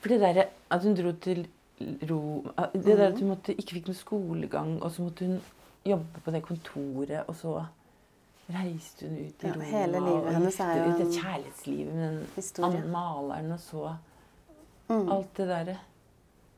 [0.03, 1.45] For det der at hun dro til
[2.09, 2.19] ro
[2.73, 5.39] Det der at hun måtte, ikke fikk noe skolegang, og så måtte hun
[5.83, 7.53] jobbe på det kontoret, og så
[8.53, 9.69] reiste hun ut i ja, Roma.
[9.71, 13.95] Hele livet hennes er jo kjærlighetslivet med den maleren, og så
[14.89, 15.11] mm.
[15.11, 15.77] alt det derre.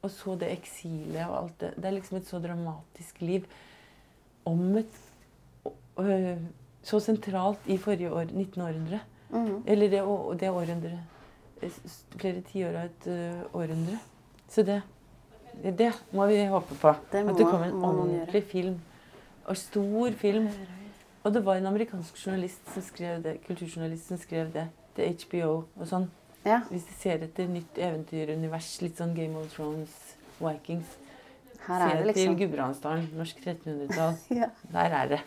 [0.06, 1.72] Og så det eksilet og alt det.
[1.78, 3.48] Det er liksom et så dramatisk liv
[4.46, 5.02] om et
[6.00, 6.38] øh,
[6.86, 9.00] Så sentralt i forrige år, 1900.
[9.30, 9.64] Mm.
[9.66, 10.02] Eller det,
[10.40, 11.00] det århundret.
[12.16, 13.98] Flere tiår av et uh, århundre.
[14.50, 14.82] Så det,
[15.64, 16.94] det må vi håpe på.
[17.12, 18.76] Det må, at det kommer en ordentlig film.
[19.46, 20.50] Og stor film.
[21.24, 25.52] Og det var en amerikansk journalist som skrev det, kulturjournalist som skrev det til HBO
[25.56, 26.06] og sånn.
[26.46, 26.60] Ja.
[26.70, 29.94] Hvis de ser etter nytt eventyrunivers, litt sånn Game of Thrones,
[30.38, 30.92] Vikings
[31.66, 32.36] Her er det liksom...
[32.36, 34.20] til Gudbrandsdalen, norsk 1300-tall.
[34.42, 34.52] ja.
[34.76, 35.22] Der er det.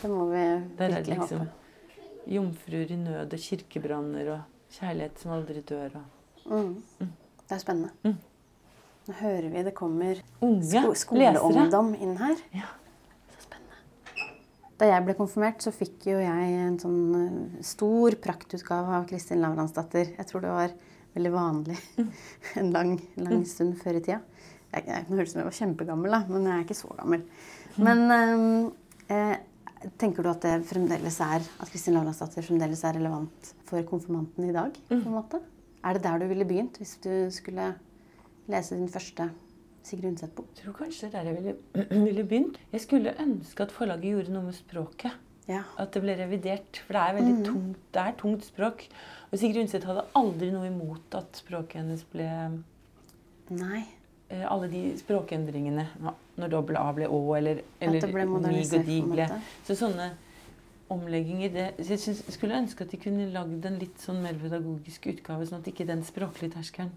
[0.00, 0.44] Det må vi
[0.78, 1.98] virkelig liksom, håpe.
[2.30, 5.98] Jomfruer i nød og kirkebranner og kjærlighet som aldri dør.
[5.98, 6.50] Og...
[6.50, 6.76] Mm.
[7.00, 7.14] Mm.
[7.42, 7.90] Det er spennende.
[8.06, 8.18] Mm.
[9.08, 10.20] Nå hører vi det kommer
[10.62, 12.38] sko skoleungdom inn her.
[12.54, 12.68] Ja.
[14.80, 19.42] Da jeg ble konfirmert, så fikk jo jeg en sånn eh, stor praktutgave av Kristin
[19.42, 20.14] Lavransdatter.
[20.16, 20.72] Jeg tror det var
[21.18, 21.76] veldig vanlig
[22.60, 24.22] en lang, lang stund før i tida.
[24.70, 26.96] Jeg, jeg, nå høres ut som jeg var kjempegammel, da, men jeg er ikke så
[26.96, 27.26] gammel.
[27.76, 28.50] Men ehm,
[29.12, 29.38] eh,
[29.96, 34.52] Tenker du at det fremdeles er at Kristin Lavransdatter fremdeles er relevant for konfirmanten i
[34.52, 34.74] dag?
[34.90, 35.40] på en måte?
[35.80, 37.70] Er det der du ville begynt hvis du skulle
[38.52, 39.30] lese din første
[39.82, 40.46] Sigrid Undset-bok?
[40.56, 42.58] Jeg tror kanskje det er der jeg ville, ville begynt.
[42.72, 45.16] Jeg skulle ønske at forlaget gjorde noe med språket.
[45.50, 45.62] Ja.
[45.82, 46.82] At det ble revidert.
[46.86, 48.84] For det er veldig tungt, det er tungt språk.
[49.32, 52.28] Og Sigrid Undset hadde aldri noe imot at språket hennes ble
[53.50, 53.80] Nei.
[54.30, 55.88] eh, Alle de språkendringene.
[56.40, 59.26] Når dobbel A ble Å, eller, eller ble mig og de ble.
[59.66, 60.12] Så sånne
[60.90, 64.34] omlegginger det, så Jeg synes, skulle ønske at de kunne lagd en litt sånn mer
[64.40, 66.90] pedagogisk utgave, sånn at ikke den språklige terskelen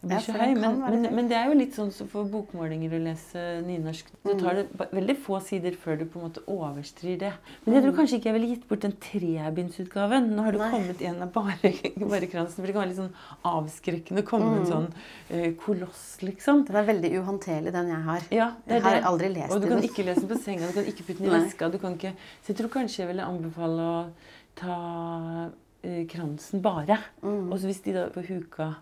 [0.00, 0.54] Ja, høy.
[0.56, 4.08] Men, men, men det er jo litt sånn som for bokmålinger å lese nynorsk.
[4.24, 7.32] Du tar det veldig få sider før du på en måte overstrir det.
[7.66, 10.30] Men jeg tror kanskje ikke jeg ville gitt bort den trebindsutgaven.
[10.32, 10.70] Nå har du Nei.
[10.72, 12.62] kommet igjen av bare, bare kransen.
[12.62, 13.12] For det kan være litt sånn
[13.52, 16.64] avskrekkende å komme med en sånn uh, koloss, liksom.
[16.70, 18.28] Den er veldig uhåndterlig, den jeg har.
[18.32, 19.06] Ja, det Jeg har det.
[19.12, 19.56] aldri lest den.
[19.58, 21.68] Og du kan ikke lese den på senga, du kan ikke putte den i veska.
[21.68, 24.04] Du kan ikke, så jeg tror kanskje jeg ville anbefale å
[24.56, 24.76] ta
[25.84, 27.02] eh, kransen bare.
[27.20, 27.50] Mm.
[27.50, 28.78] Og så hvis de da på huka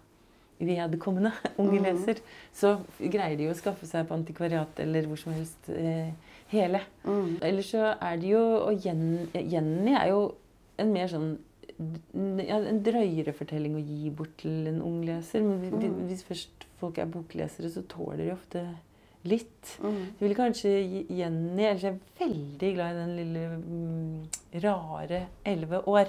[0.61, 1.84] vedkommende unge Mm.
[1.84, 2.20] leser,
[2.52, 6.11] så greier de jo å skaffe seg på antikvariat eller hvor som helst eh,
[6.50, 6.80] hele.
[7.04, 7.36] Mm.
[7.42, 10.34] Ellers så er det jo Og Jen, Jenny er jo
[10.78, 11.36] en mer sånn
[11.78, 15.42] ja, en drøyere fortelling å gi bort til en ung leser.
[15.46, 16.06] Men Mm.
[16.09, 18.64] hvis først folk er boklesere, så tåler de ofte
[19.24, 19.76] litt.
[19.82, 20.00] Mm.
[20.18, 20.72] Jeg vil kanskje
[21.11, 26.09] Jenny Ellers er jeg veldig glad i den lille mm, rare 11 år.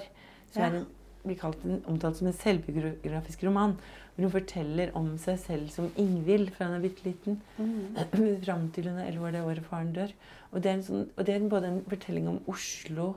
[0.50, 0.68] Som Ja.
[0.68, 0.86] er en,
[1.24, 3.76] blir kalt omtalt som en selvbiografisk roman.
[4.20, 7.38] Hvor hun forteller om seg selv som Ingvild fra hun er bitte liten.
[7.56, 7.96] Mm.
[8.44, 10.12] Fram til hun er 11 år, det året faren dør.
[10.52, 13.14] Og det er, en sånn, og det er både en fortelling om Oslo,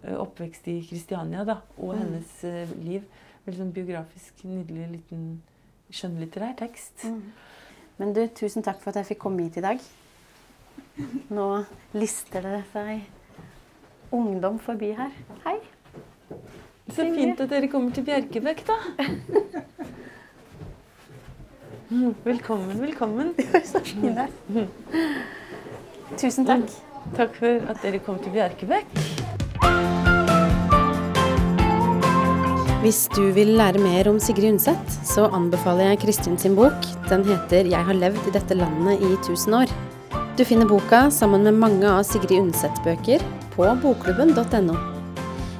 [0.00, 2.00] oppvekst i Kristiania, da, og Mm.
[2.00, 3.02] hennes uh, liv.
[3.44, 5.24] Veldig sånn biografisk, nydelig liten
[5.92, 7.04] skjønnlitterær tekst.
[7.04, 7.22] Mm.
[8.00, 9.78] Men du, tusen takk for at jeg fikk komme hit i dag.
[11.30, 11.46] Nå
[11.94, 13.06] lister det seg
[14.12, 15.12] ungdom forbi her.
[15.44, 15.58] Hei.
[16.90, 18.78] Så fint at dere kommer til Bjerkebekk, da.
[21.90, 23.34] Mm, Velkommen, velkommen.
[23.64, 24.28] Så fine.
[26.20, 26.68] Tusen takk.
[27.16, 28.92] Takk for at dere kom til Bjerkebekk.
[32.84, 36.86] Hvis du vil lære mer om Sigrid Undset, så anbefaler jeg Kristin sin bok.
[37.08, 39.74] Den heter 'Jeg har levd i dette landet i tusen år'.
[40.36, 43.18] Du finner boka sammen med mange av Sigrid Undset-bøker
[43.56, 44.76] på bokklubben.no.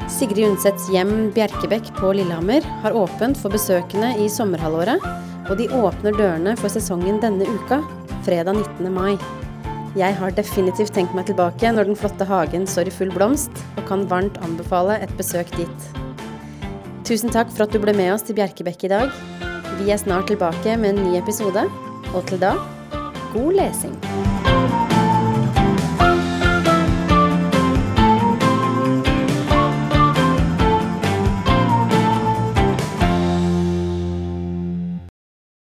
[0.09, 5.03] Sigrid Undsets hjem Bjerkebekk på Lillehammer har åpent for besøkende i sommerhalvåret,
[5.51, 7.81] og de åpner dørene for sesongen denne uka,
[8.27, 8.91] fredag 19.
[8.95, 9.17] mai.
[9.99, 13.89] Jeg har definitivt tenkt meg tilbake når den flotte hagen står i full blomst, og
[13.91, 15.91] kan varmt anbefale et besøk dit.
[17.03, 19.23] Tusen takk for at du ble med oss til Bjerkebekk i dag.
[19.81, 21.67] Vi er snart tilbake med en ny episode,
[22.15, 22.55] og til da
[23.35, 23.99] god lesing.